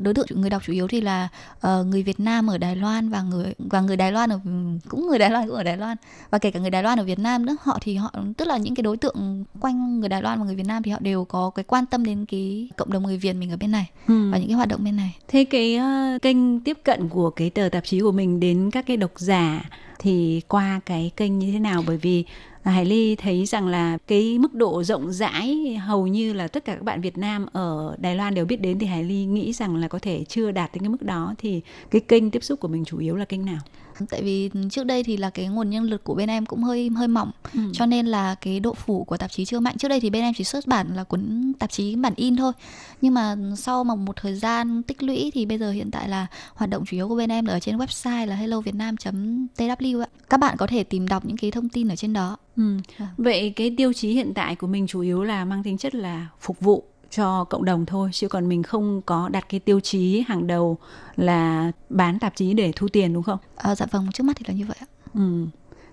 [0.00, 1.28] đối tượng người đọc chủ yếu thì là
[1.66, 4.40] uh, người Việt Nam ở Đài Loan và người và người Đài Loan ở
[4.88, 5.96] cũng người Đài Loan cũng ở Đài Loan
[6.30, 8.56] và kể cả người Đài Loan ở Việt Nam nữa họ thì họ tức là
[8.56, 11.24] những cái đối tượng quanh người Đài Loan và người Việt Nam thì họ đều
[11.24, 14.30] có cái quan tâm đến cái cộng đồng người Việt mình ở bên này ừ.
[14.30, 15.16] và những cái hoạt động bên này.
[15.28, 18.86] Thế cái uh, kênh tiếp cận của cái tờ tạp chí của mình đến các
[18.86, 22.24] cái độc giả thì qua cái kênh như thế nào bởi vì
[22.64, 26.74] Hải Ly thấy rằng là cái mức độ rộng rãi hầu như là tất cả
[26.74, 29.76] các bạn Việt Nam ở Đài Loan đều biết đến, thì Hải Ly nghĩ rằng
[29.76, 32.68] là có thể chưa đạt đến cái mức đó thì cái kênh tiếp xúc của
[32.68, 33.58] mình chủ yếu là kênh nào?
[34.06, 36.90] Tại vì trước đây thì là cái nguồn nhân lực của bên em cũng hơi
[36.96, 37.60] hơi mỏng ừ.
[37.72, 40.22] cho nên là cái độ phủ của tạp chí chưa mạnh trước đây thì bên
[40.22, 42.52] em chỉ xuất bản là cuốn tạp chí bản in thôi
[43.00, 46.26] nhưng mà sau mà một thời gian tích lũy thì bây giờ hiện tại là
[46.54, 50.56] hoạt động chủ yếu của bên em là ở trên website là hellovietnam.tw các bạn
[50.56, 52.76] có thể tìm đọc những cái thông tin ở trên đó ừ.
[52.98, 53.08] Vâng.
[53.16, 56.26] vậy cái tiêu chí hiện tại của mình chủ yếu là mang tính chất là
[56.40, 60.24] phục vụ cho cộng đồng thôi chứ còn mình không có đặt cái tiêu chí
[60.28, 60.78] hàng đầu
[61.16, 63.38] là bán tạp chí để thu tiền đúng không?
[63.56, 64.86] À, dạ vâng, trước mắt thì là như vậy ạ.
[65.14, 65.46] Ừ.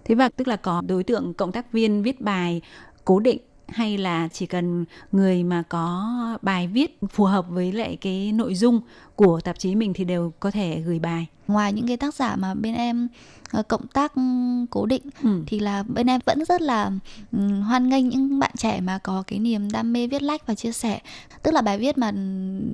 [0.05, 2.61] Thế và tức là có đối tượng cộng tác viên viết bài
[3.05, 7.97] cố định hay là chỉ cần người mà có bài viết phù hợp với lại
[8.01, 8.81] cái nội dung
[9.15, 11.27] của tạp chí mình thì đều có thể gửi bài.
[11.47, 13.07] Ngoài những cái tác giả mà bên em
[13.51, 14.13] ờ, cộng tác
[14.69, 15.43] cố định ừ.
[15.47, 16.91] thì là bên em vẫn rất là
[17.67, 20.71] hoan nghênh những bạn trẻ mà có cái niềm đam mê viết lách và chia
[20.71, 20.99] sẻ.
[21.43, 22.11] Tức là bài viết mà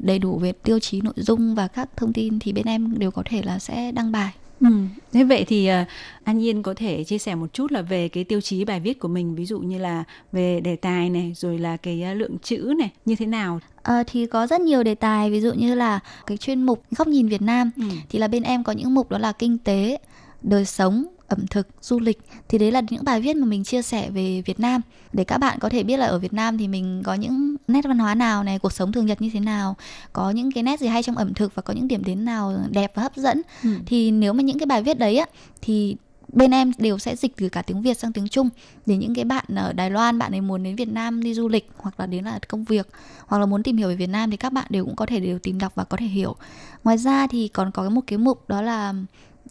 [0.02, 3.12] đầy đủ về tiêu chí nội dung và các thông tin thì bên em đều
[3.12, 4.34] có thể là sẽ đăng bài
[4.64, 4.70] Ừ.
[5.12, 5.88] Thế vậy thì uh,
[6.24, 9.00] An Nhiên có thể chia sẻ một chút là về cái tiêu chí bài viết
[9.00, 12.38] của mình ví dụ như là về đề tài này rồi là cái uh, lượng
[12.44, 13.60] chữ này như thế nào?
[13.84, 17.08] À, thì có rất nhiều đề tài ví dụ như là cái chuyên mục góc
[17.08, 17.84] nhìn Việt Nam ừ.
[18.10, 19.98] thì là bên em có những mục đó là kinh tế,
[20.42, 22.20] đời sống, ẩm thực, du lịch
[22.50, 24.82] thì đấy là những bài viết mà mình chia sẻ về Việt Nam
[25.14, 27.82] để các bạn có thể biết là ở Việt Nam thì mình có những nét
[27.84, 29.76] văn hóa nào này, cuộc sống thường nhật như thế nào,
[30.14, 32.58] có những cái nét gì hay trong ẩm thực và có những điểm đến nào
[32.70, 33.42] đẹp và hấp dẫn.
[33.64, 33.70] Ừ.
[33.86, 35.26] Thì nếu mà những cái bài viết đấy á
[35.62, 35.96] thì
[36.34, 38.50] bên em đều sẽ dịch từ cả tiếng Việt sang tiếng Trung
[38.86, 41.48] để những cái bạn ở Đài Loan bạn ấy muốn đến Việt Nam đi du
[41.48, 42.88] lịch hoặc là đến là công việc
[43.28, 45.20] hoặc là muốn tìm hiểu về Việt Nam thì các bạn đều cũng có thể
[45.20, 46.36] đều tìm đọc và có thể hiểu.
[46.84, 48.94] Ngoài ra thì còn có một cái mục đó là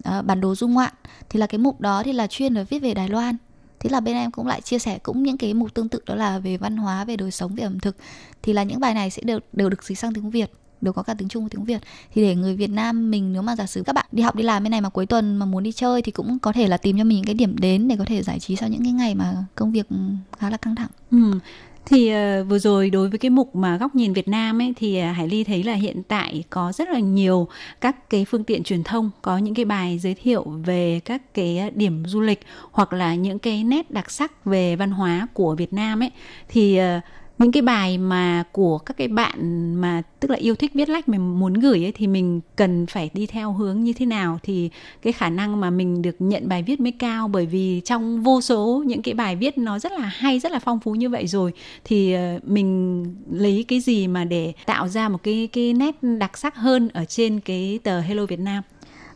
[0.08, 0.92] uh, bản đồ du ngoạn
[1.28, 3.36] thì là cái mục đó thì là chuyên là viết về Đài Loan
[3.80, 6.14] thế là bên em cũng lại chia sẻ cũng những cái mục tương tự đó
[6.14, 7.96] là về văn hóa về đời sống về ẩm thực
[8.42, 11.02] thì là những bài này sẽ đều đều được dịch sang tiếng việt đều có
[11.02, 11.82] cả tiếng Trung và tiếng Việt
[12.14, 14.42] thì để người Việt Nam mình nếu mà giả sử các bạn đi học đi
[14.42, 16.76] làm bên này mà cuối tuần mà muốn đi chơi thì cũng có thể là
[16.76, 18.92] tìm cho mình những cái điểm đến để có thể giải trí sau những cái
[18.92, 19.86] ngày mà công việc
[20.38, 20.90] khá là căng thẳng.
[21.10, 21.38] Ừ.
[21.86, 25.02] Thì uh, vừa rồi đối với cái mục mà góc nhìn Việt Nam ấy thì
[25.10, 27.48] uh, Hải Ly thấy là hiện tại có rất là nhiều
[27.80, 31.58] các cái phương tiện truyền thông có những cái bài giới thiệu về các cái
[31.58, 35.54] ờ, điểm du lịch hoặc là những cái nét đặc sắc về văn hóa của
[35.54, 36.10] Việt Nam ấy.
[36.48, 37.02] Thì uh,
[37.42, 41.08] những cái bài mà của các cái bạn mà, tức là yêu thích viết lách
[41.08, 44.38] mình muốn gửi ấy, thì mình cần phải đi theo hướng như thế nào?
[44.42, 44.70] Thì
[45.02, 48.40] cái khả năng mà mình được nhận bài viết mới cao, bởi vì trong vô
[48.40, 51.26] số những cái bài viết nó rất là hay, rất là phong phú như vậy
[51.26, 51.52] rồi,
[51.84, 56.38] thì ờ, mình lấy cái gì mà để tạo ra một cái cái nét đặc
[56.38, 58.62] sắc hơn ở trên cái tờ Hello Việt Nam?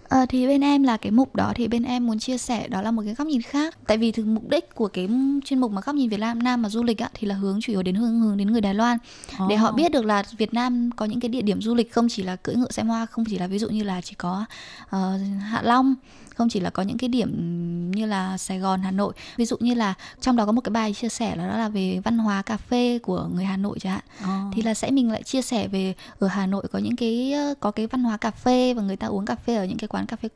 [0.09, 2.83] À, thì bên em là cái mục đó thì bên em muốn chia sẻ đó
[2.83, 5.09] là một cái góc nhìn khác tại vì thực mục đích của cái
[5.45, 7.61] chuyên mục mà góc nhìn Việt Nam Nam mà du lịch ạ thì là hướng
[7.61, 8.99] chủ yếu đến hướng hướng đến người Đài Loan
[9.43, 9.49] oh.
[9.49, 12.09] để họ biết được là Việt Nam có những cái địa điểm du lịch không
[12.09, 14.45] chỉ là cưỡi ngựa xem hoa không chỉ là ví dụ như là chỉ có
[14.85, 14.93] uh,
[15.43, 15.95] Hạ Long
[16.37, 17.31] không chỉ là có những cái điểm
[17.91, 19.15] như là Sài Gòn, Hà Nội.
[19.37, 21.69] Ví dụ như là trong đó có một cái bài chia sẻ là đó là
[21.69, 24.05] về văn hóa cà phê của người Hà Nội chẳng hạn.
[24.23, 24.55] Oh.
[24.55, 27.71] Thì là sẽ mình lại chia sẻ về ở Hà Nội có những cái có
[27.71, 30.07] cái văn hóa cà phê và người ta uống cà phê ở những cái quán
[30.07, 30.29] cà phê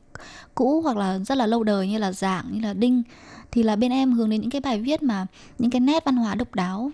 [0.55, 3.03] cũ hoặc là rất là lâu đời như là Giảng như là Đinh
[3.51, 5.27] thì là bên em hướng đến những cái bài viết mà
[5.59, 6.91] những cái nét văn hóa độc đáo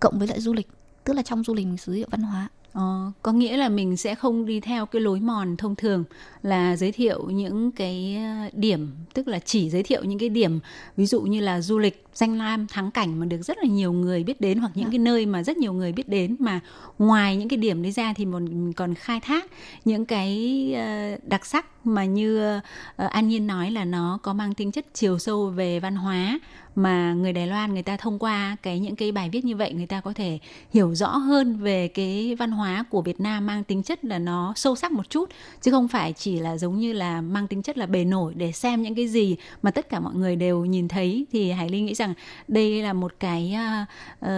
[0.00, 0.68] cộng với lại du lịch
[1.04, 3.96] tức là trong du lịch mình sử dụng văn hóa Ờ, có nghĩa là mình
[3.96, 6.04] sẽ không đi theo cái lối mòn thông thường
[6.42, 10.60] là giới thiệu những cái ờ, điểm tức là chỉ giới thiệu những cái điểm
[10.96, 13.92] ví dụ như là du lịch danh lam thắng cảnh mà được rất là nhiều
[13.92, 14.90] người biết đến hoặc những dạ.
[14.90, 16.60] cái nơi mà rất nhiều người biết đến mà
[16.98, 19.50] ngoài những cái điểm đấy ra thì mình còn khai thác
[19.84, 22.60] những cái ờ, đặc sắc mà như
[22.96, 26.38] An Nhiên nói là nó có mang tính chất chiều sâu về văn hóa
[26.74, 29.72] mà người Đài Loan người ta thông qua cái những cái bài viết như vậy
[29.72, 30.38] người ta có thể
[30.70, 34.52] hiểu rõ hơn về cái văn hóa của Việt Nam mang tính chất là nó
[34.56, 35.30] sâu sắc một chút
[35.60, 38.52] chứ không phải chỉ là giống như là mang tính chất là bề nổi để
[38.52, 41.80] xem những cái gì mà tất cả mọi người đều nhìn thấy thì Hải Ly
[41.80, 42.14] nghĩ rằng
[42.48, 43.56] đây là một cái
[44.20, 44.28] uh,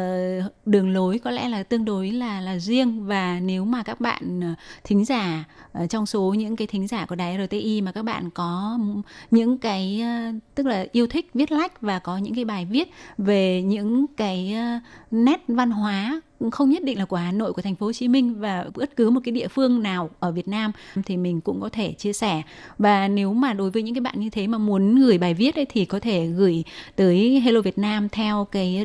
[0.66, 3.06] đường lối có lẽ là tương đối là là riêng.
[3.06, 4.54] Và nếu mà các bạn ờ,
[4.84, 5.44] thính giả
[5.82, 8.78] uh, trong số những cái thính giả của đài RTI mà các bạn có
[9.30, 12.90] những cái uh, tức là yêu thích viết lách và có những cái bài viết
[13.18, 16.20] về những cái uh, nét văn hóa
[16.50, 18.96] không nhất định là của Hà Nội của thành phố Hồ Chí Minh và bất
[18.96, 20.72] cứ một cái địa phương nào ở Việt Nam
[21.06, 22.42] thì mình cũng có thể chia sẻ.
[22.78, 25.54] Và nếu mà đối với những cái bạn như thế mà muốn gửi bài viết
[25.54, 26.64] ấy thì có thể gửi
[26.96, 28.84] tới Hello Việt Nam theo cái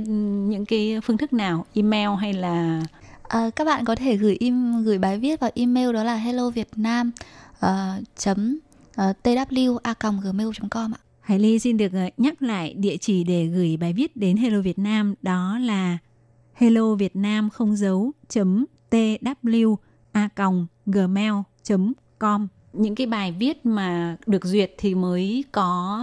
[0.49, 1.65] những cái phương thức nào?
[1.73, 2.81] Email hay là?
[3.27, 6.49] À, các bạn có thể gửi im gửi bài viết vào email đó là hello
[6.49, 7.11] việt nam
[7.65, 7.69] uh,
[8.17, 8.59] chấm
[9.01, 9.93] uh, tw a
[10.23, 10.99] gmail com ạ.
[11.21, 14.61] Hải Ly xin được ờ, nhắc lại địa chỉ để gửi bài viết đến Hello
[14.61, 15.97] Việt Nam đó là
[16.57, 19.75] hello việt nam không dấu chấm tw
[20.11, 20.29] a
[20.85, 21.33] gmail
[22.19, 22.47] com.
[22.73, 26.01] Những cái bài viết mà được duyệt thì mới có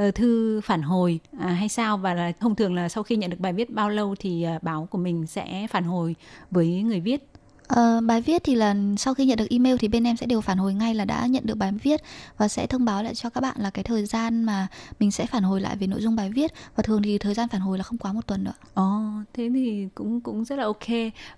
[0.00, 1.98] uh, thư phản hồi à, hay sao?
[1.98, 4.62] Và là thông thường là sau khi nhận được bài viết bao lâu thì uh,
[4.62, 6.14] báo của mình sẽ phản hồi
[6.50, 7.30] với người viết.
[7.68, 10.40] Ờ, bài viết thì là sau khi nhận được email thì bên em sẽ đều
[10.40, 12.02] phản hồi ngay là đã nhận được bài viết
[12.38, 14.66] và sẽ thông báo lại cho các bạn là cái thời gian mà
[15.00, 17.48] mình sẽ phản hồi lại về nội dung bài viết và thường thì thời gian
[17.48, 18.52] phản hồi là không quá một tuần nữa.
[18.74, 20.86] Ồ, oh, thế thì cũng cũng rất là ok.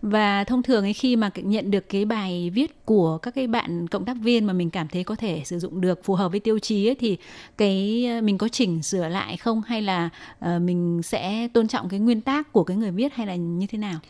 [0.03, 3.89] Và thông thường ấy khi mà nhận được cái bài viết của các cái bạn
[3.89, 6.41] cộng tác viên mà mình cảm thấy có thể sử dụng được phù hợp với
[6.41, 7.16] tiêu chí ấy, thì
[7.59, 10.09] cái ờ, mình có chỉnh sửa lại không hay là
[10.39, 13.66] uh, mình sẽ tôn trọng cái nguyên tắc của cái người viết hay là như
[13.66, 14.01] thế nào?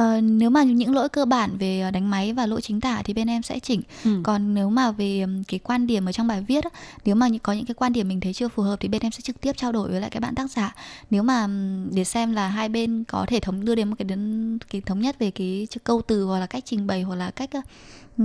[0.00, 3.02] Uh, nếu mà những lỗi cơ bản về ờ, đánh máy và lỗi chính tả
[3.04, 4.20] thì bên em sẽ chỉnh ừ.
[4.22, 6.64] còn nếu mà về cái quan điểm ở trong bài viết
[7.04, 9.12] nếu mà có những cái quan điểm mình thấy chưa phù hợp thì bên em
[9.12, 10.74] sẽ trực tiếp trao đổi với lại các bạn tác giả
[11.10, 11.48] nếu mà
[11.90, 15.00] để xem là hai bên có thể thống đưa đến một cái đến cái thống
[15.00, 17.50] nhất về cái câu từ hoặc là cách trình bày hoặc là cách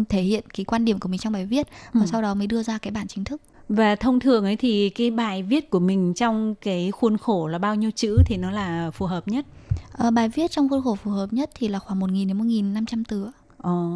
[0.10, 2.08] thể hiện cái quan điểm của mình trong bài viết và ừ.
[2.12, 5.12] sau đó mới đưa ra cái bản chính thức và thông thường ấy thì cái
[5.12, 8.92] bài viết của mình trong cái khuôn khổ là bao nhiêu chữ thì nó là
[8.92, 9.46] phù hợp nhất
[9.92, 12.38] À, bài viết trong khuôn khổ phù hợp nhất thì là khoảng 1.000 đến
[12.74, 13.30] 1.500 từ.
[13.58, 13.90] Ờ.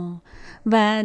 [0.65, 1.03] Và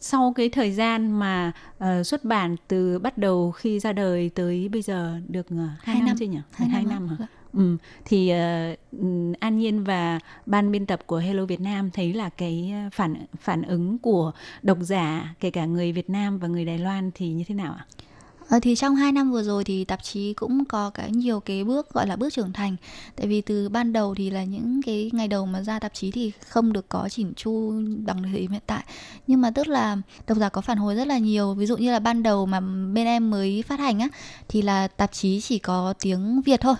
[0.00, 1.52] sau cái thời gian mà
[1.84, 5.96] uh, xuất bản từ bắt đầu khi ra đời tới bây giờ được uh, 2
[5.96, 6.38] năm, năm chứ nhỉ?
[6.52, 7.16] Hai, hai năm, năm hả?
[7.18, 7.28] Vâng.
[7.52, 9.00] Ừ, thì uh,
[9.40, 13.62] An Nhiên và ban biên tập của Hello Việt Nam thấy là cái phản phản
[13.62, 14.32] ứng của
[14.62, 17.72] độc giả kể cả người Việt Nam và người Đài Loan thì như thế nào
[17.72, 17.86] ạ?
[17.88, 18.11] À,
[18.48, 21.64] Ờ, thì trong 2 năm vừa rồi thì tạp chí cũng có cái nhiều cái
[21.64, 22.76] bước, gọi là, bước trưởng thành.
[23.16, 26.10] Tại vì từ ban đầu thì là những cái ngày đầu mà ra tạp chí
[26.10, 27.72] thì không được có chỉnh chu
[28.04, 28.84] bằng thời điểm hiện tại.
[29.26, 31.54] Nhưng mà tức là độc giả có phản hồi rất là nhiều.
[31.54, 32.60] Ví dụ như là ban đầu mà
[32.94, 34.08] bên em mới phát hành á,
[34.48, 36.74] thì là tạp chí chỉ có tiếng Việt thôi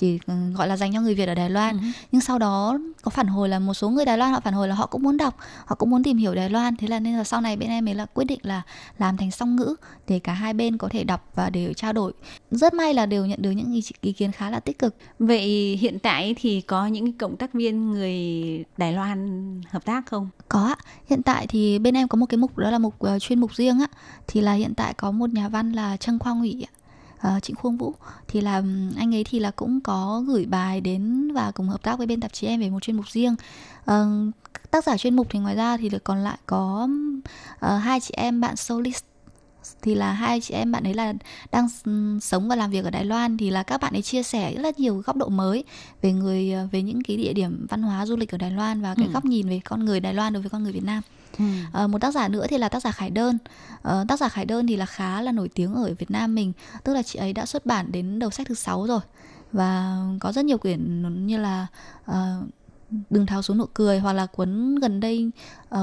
[0.00, 1.78] chỉ ừ, gọi là dành cho người Việt ở Đài Loan.
[1.78, 1.84] Ừ.
[2.12, 4.68] Nhưng sau đó có phản hồi là một số người Đài Loan họ phản hồi
[4.68, 6.76] là họ cũng muốn đọc, họ cũng muốn tìm hiểu Đài Loan.
[6.76, 8.62] Thế là nên là sau này bên em mới là quyết định là
[8.98, 9.74] làm thành song ngữ
[10.08, 12.12] để cả hai bên có thể đọc và để trao đổi.
[12.50, 14.96] Rất may là đều nhận được những ý, ý kiến khá là tích cực.
[15.18, 18.14] Vậy hiện tại thì có những cộng tác viên người
[18.76, 20.28] Đài Loan hợp tác không?
[20.48, 20.76] Có ạ.
[21.10, 23.54] Hiện tại thì bên em có một cái mục đó là mục uh, chuyên mục
[23.54, 23.86] riêng á.
[24.26, 26.77] Thì là hiện tại có một nhà văn là Trân Khoa Ngụy ạ
[27.26, 27.94] uh, Trịnh Khuông Vũ
[28.28, 28.62] thì là
[28.96, 32.20] anh ấy thì là cũng có gửi bài đến và cùng hợp tác với bên
[32.20, 33.34] tạp chí em về một chuyên mục riêng
[33.90, 33.96] uh,
[34.70, 36.88] tác giả chuyên mục thì ngoài ra thì còn lại có
[37.66, 39.04] uh, hai chị em bạn solist
[39.82, 41.12] thì là hai chị em bạn ấy là
[41.52, 41.68] đang
[42.20, 44.62] sống và làm việc ở Đài Loan thì là các bạn ấy chia sẻ rất
[44.62, 45.64] là nhiều góc độ mới
[46.02, 48.94] về người về những cái địa điểm văn hóa du lịch ở Đài Loan và
[48.94, 49.12] cái ừ.
[49.12, 51.02] góc nhìn về con người Đài Loan đối với con người Việt Nam.
[51.38, 51.44] Ừ.
[51.72, 53.38] À, một tác giả nữa thì là tác giả Khải Đơn.
[53.82, 56.52] À, tác giả Khải Đơn thì là khá là nổi tiếng ở Việt Nam mình,
[56.84, 59.00] tức là chị ấy đã xuất bản đến đầu sách thứ sáu rồi
[59.52, 61.66] và có rất nhiều quyển như là
[62.10, 62.14] uh,
[63.10, 65.30] đừng tháo xuống nụ cười hoặc là cuốn gần đây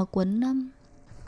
[0.00, 0.68] uh, cuốn um,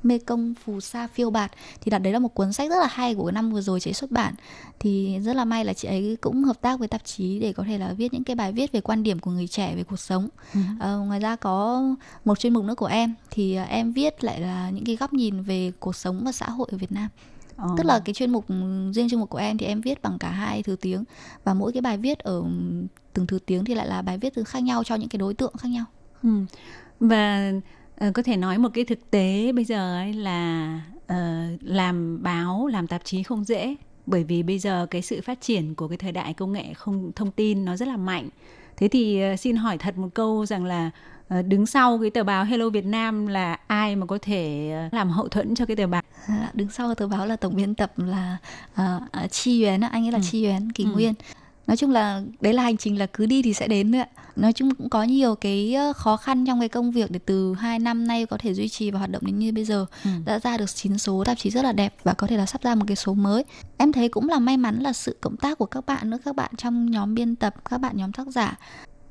[0.03, 1.53] Mê công phù sa phiêu bạt.
[1.81, 3.89] Thì đặt đấy là một cuốn sách rất là hay của năm vừa rồi chị
[3.91, 4.35] ấy xuất bản.
[4.79, 7.63] Thì rất là may là chị ấy cũng hợp tác với tạp chí để có
[7.63, 10.01] thể là viết những cái bài viết về quan điểm của người trẻ về cuộc
[10.01, 10.29] sống.
[10.55, 10.61] Ừ.
[10.81, 11.83] à, ngoài ra có
[12.25, 13.15] một chuyên mục nữa của em.
[13.31, 16.51] Thì ờ, em viết lại là những cái góc nhìn về cuộc sống và xã
[16.51, 17.09] hội ở Việt Nam.
[17.65, 17.71] Oh.
[17.79, 18.45] tức là cái chuyên mục
[18.93, 21.05] riêng chuyên mục của em thì em viết bằng cả hai thứ tiếng.
[21.45, 22.45] Và mỗi cái bài viết ở
[23.13, 25.35] từng thứ tiếng thì lại là bài viết từ khác nhau cho những cái đối
[25.35, 25.85] tượng khác nhau.
[26.23, 26.29] Ừ.
[27.01, 27.53] và
[28.07, 30.81] uh, có thể nói một cái thực tế bây giờ ấy là
[31.13, 31.17] uh,
[31.61, 33.75] làm báo làm tạp chí không dễ.
[34.07, 37.13] Bởi vì bây giờ cái sự phát triển của cái thời đại công nghệ không
[37.17, 38.29] thông tin nó rất là mạnh.
[38.77, 40.91] Thế thì uh, xin hỏi thật một câu rằng là
[41.39, 44.95] uh, đứng sau cái tờ báo Hello Việt Nam là ai mà có thể uh,
[44.95, 46.03] làm hậu thuẫn cho cái tờ báo?
[46.27, 48.37] À, đứng sau tờ báo là tổng biên tập là
[48.81, 50.25] uh, Chi Yuan anh ấy là ừ.
[50.31, 50.91] Chi Yuan Kỳ ừ.
[50.91, 51.15] Nguyên.
[51.67, 54.05] Nói chung là đấy là hành trình là cứ đi thì sẽ đến nữa
[54.39, 57.79] nói chung cũng có nhiều cái khó khăn trong cái công việc để từ hai
[57.79, 59.87] năm nay có thể duy trì và hoạt động đến như bây giờ.
[60.05, 60.11] Ừ.
[60.25, 62.63] đã ra được 9 số tạp chí rất là đẹp và có thể là sắp
[62.63, 63.45] ra một cái số mới.
[63.77, 66.37] Em thấy cũng là may mắn là sự cộng tác của các bạn nữa các
[66.37, 68.59] bạn trong nhóm biên tập các bạn nhóm tác giả.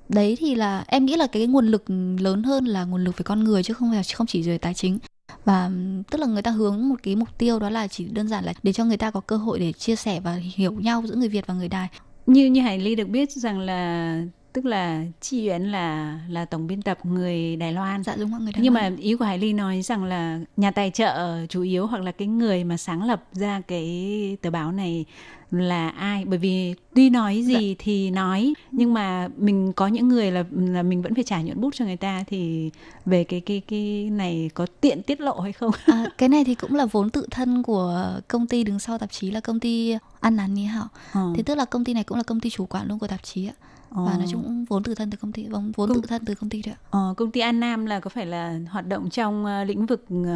[0.09, 1.83] Đấy thì là em nghĩ là cái nguồn lực
[2.19, 4.73] lớn hơn là nguồn lực về con người chứ không phải không chỉ về tài
[4.73, 4.99] chính.
[5.45, 5.71] Và
[6.11, 8.53] tức là người ta hướng một cái mục tiêu đó là chỉ đơn giản là
[8.63, 11.29] để cho người ta có cơ hội để chia sẻ và hiểu nhau giữa người
[11.29, 11.87] Việt và người Đài.
[12.25, 14.21] Như như Hải Ly được biết rằng là
[14.53, 18.03] tức là Chi Yến là là tổng biên tập người Đài Loan.
[18.03, 18.95] Dạ đúng rồi, người Đài Nhưng Loan.
[18.95, 22.11] mà ý của Hải Ly nói rằng là nhà tài trợ chủ yếu hoặc là
[22.11, 25.05] cái người mà sáng lập ra cái tờ báo này
[25.51, 27.75] là ai bởi vì tuy nói gì dạ.
[27.79, 31.61] thì nói nhưng mà mình có những người là là mình vẫn phải trả nhuận
[31.61, 32.71] bút cho người ta thì
[33.05, 36.55] về cái cái cái này có tiện tiết lộ hay không à, cái này thì
[36.55, 39.97] cũng là vốn tự thân của công ty đứng sau tạp chí là công ty
[40.19, 41.33] ăn nắn Ni Hảo ừ.
[41.35, 43.23] thế tức là công ty này cũng là công ty chủ quản luôn của tạp
[43.23, 43.53] chí ạ
[43.89, 44.17] và ờ.
[44.17, 46.49] nói chung vốn tự thân từ công ty vốn vốn công, tự thân từ công
[46.49, 46.81] ty đấy ạ.
[46.89, 50.05] Ờ, công ty An Nam là có phải là hoạt động trong uh, lĩnh vực
[50.13, 50.27] uh,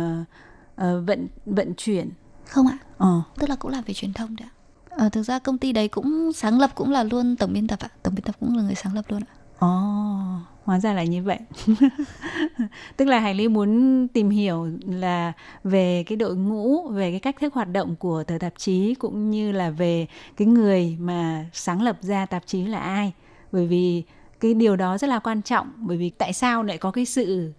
[0.81, 2.09] uh, vận vận chuyển
[2.51, 2.77] không ạ?
[2.97, 3.21] Ờ.
[3.39, 4.55] Tức là cũng làm về truyền thông đấy ạ.
[4.89, 7.79] Ờ, thực ra công ty đấy cũng sáng lập cũng là luôn tổng biên tập
[7.81, 7.89] ạ.
[8.03, 9.33] Tổng biên tập cũng là người sáng lập luôn ạ.
[9.59, 11.39] Ồ, oh, hóa ra là như vậy.
[12.97, 15.33] Tức là Hải Ly muốn tìm hiểu là
[15.63, 19.31] về cái đội ngũ, về cái cách thức hoạt động của tờ tạp chí cũng
[19.31, 23.13] như là về cái người mà sáng lập ra tạp chí là ai.
[23.51, 24.03] Bởi vì
[24.39, 27.53] cái điều đó rất là quan trọng bởi vì tại sao lại có cái sự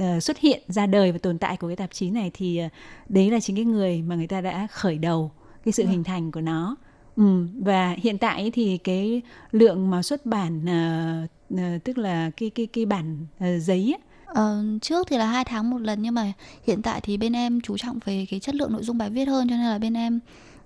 [0.00, 2.72] uh, xuất hiện ra đời và tồn tại của cái tạp chí này thì uh,
[3.08, 5.30] đấy là chính cái người mà người ta đã khởi đầu
[5.64, 5.88] cái sự ừ.
[5.88, 6.76] hình thành của nó
[7.16, 9.22] ừ, và hiện tại thì cái
[9.52, 14.00] lượng mà xuất bản uh, uh, tức là cái cái cái bản uh, giấy ấy,
[14.34, 16.32] Ờ, trước thì là hai tháng một lần nhưng mà
[16.66, 19.24] hiện tại thì bên em chú trọng về cái chất lượng nội dung bài viết
[19.24, 20.20] hơn cho nên là bên em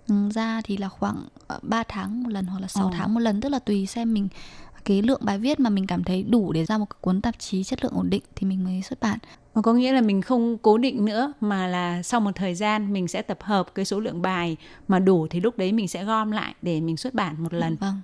[0.09, 1.29] um, ra thì là khoảng
[1.63, 2.93] 3 tháng một lần hoặc là 6 oh.
[2.97, 4.29] tháng một lần tức là tùy xem mình
[4.87, 7.65] cái lượng bài viết mà mình cảm thấy đủ để ra một cuốn tạp chí
[7.65, 9.19] chất lượng ổn định thì mình mới xuất bản.
[9.55, 12.93] Mà có nghĩa là mình không cố định nữa mà là sau một thời gian
[12.93, 14.57] mình sẽ tập hợp cái số lượng bài
[14.89, 17.77] mà đủ thì lúc đấy mình sẽ gom lại để mình xuất bản một lần.
[17.77, 18.01] Vâng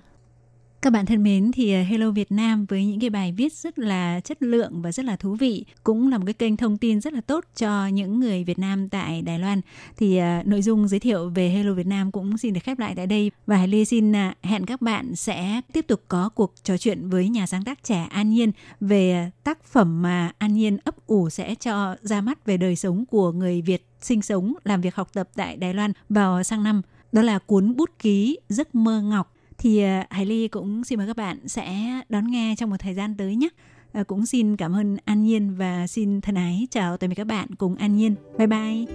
[0.83, 3.79] các bạn thân mến thì ờ, Hello Việt Nam với những cái bài viết rất
[3.79, 7.01] là chất lượng và rất là thú vị cũng là một cái kênh thông tin
[7.01, 9.61] rất là tốt cho những người Việt Nam tại Đài Loan.
[9.97, 12.93] Thì uh, nội dung giới thiệu về Hello Việt Nam cũng xin được khép lại
[12.95, 16.53] tại đây và Hải Lê xin uh, hẹn các bạn sẽ tiếp tục có cuộc
[16.63, 20.77] trò chuyện với nhà sáng tác trẻ An Nhiên về tác phẩm mà An Nhiên
[20.83, 24.81] ấp ủ sẽ cho ra mắt về đời sống của người Việt sinh sống, làm
[24.81, 26.81] việc học tập tại Đài Loan vào sang năm.
[27.11, 29.32] Đó là cuốn bút ký Giấc mơ ngọc
[29.63, 32.93] thì ờ, Hải Ly cũng xin mời các bạn sẽ đón nghe trong một thời
[32.93, 33.49] gian tới nhé.
[33.93, 37.27] À, cũng xin cảm ơn An Nhiên và xin thân ái chào tạm biệt các
[37.27, 38.15] bạn cùng An Nhiên.
[38.37, 38.85] Bye bye.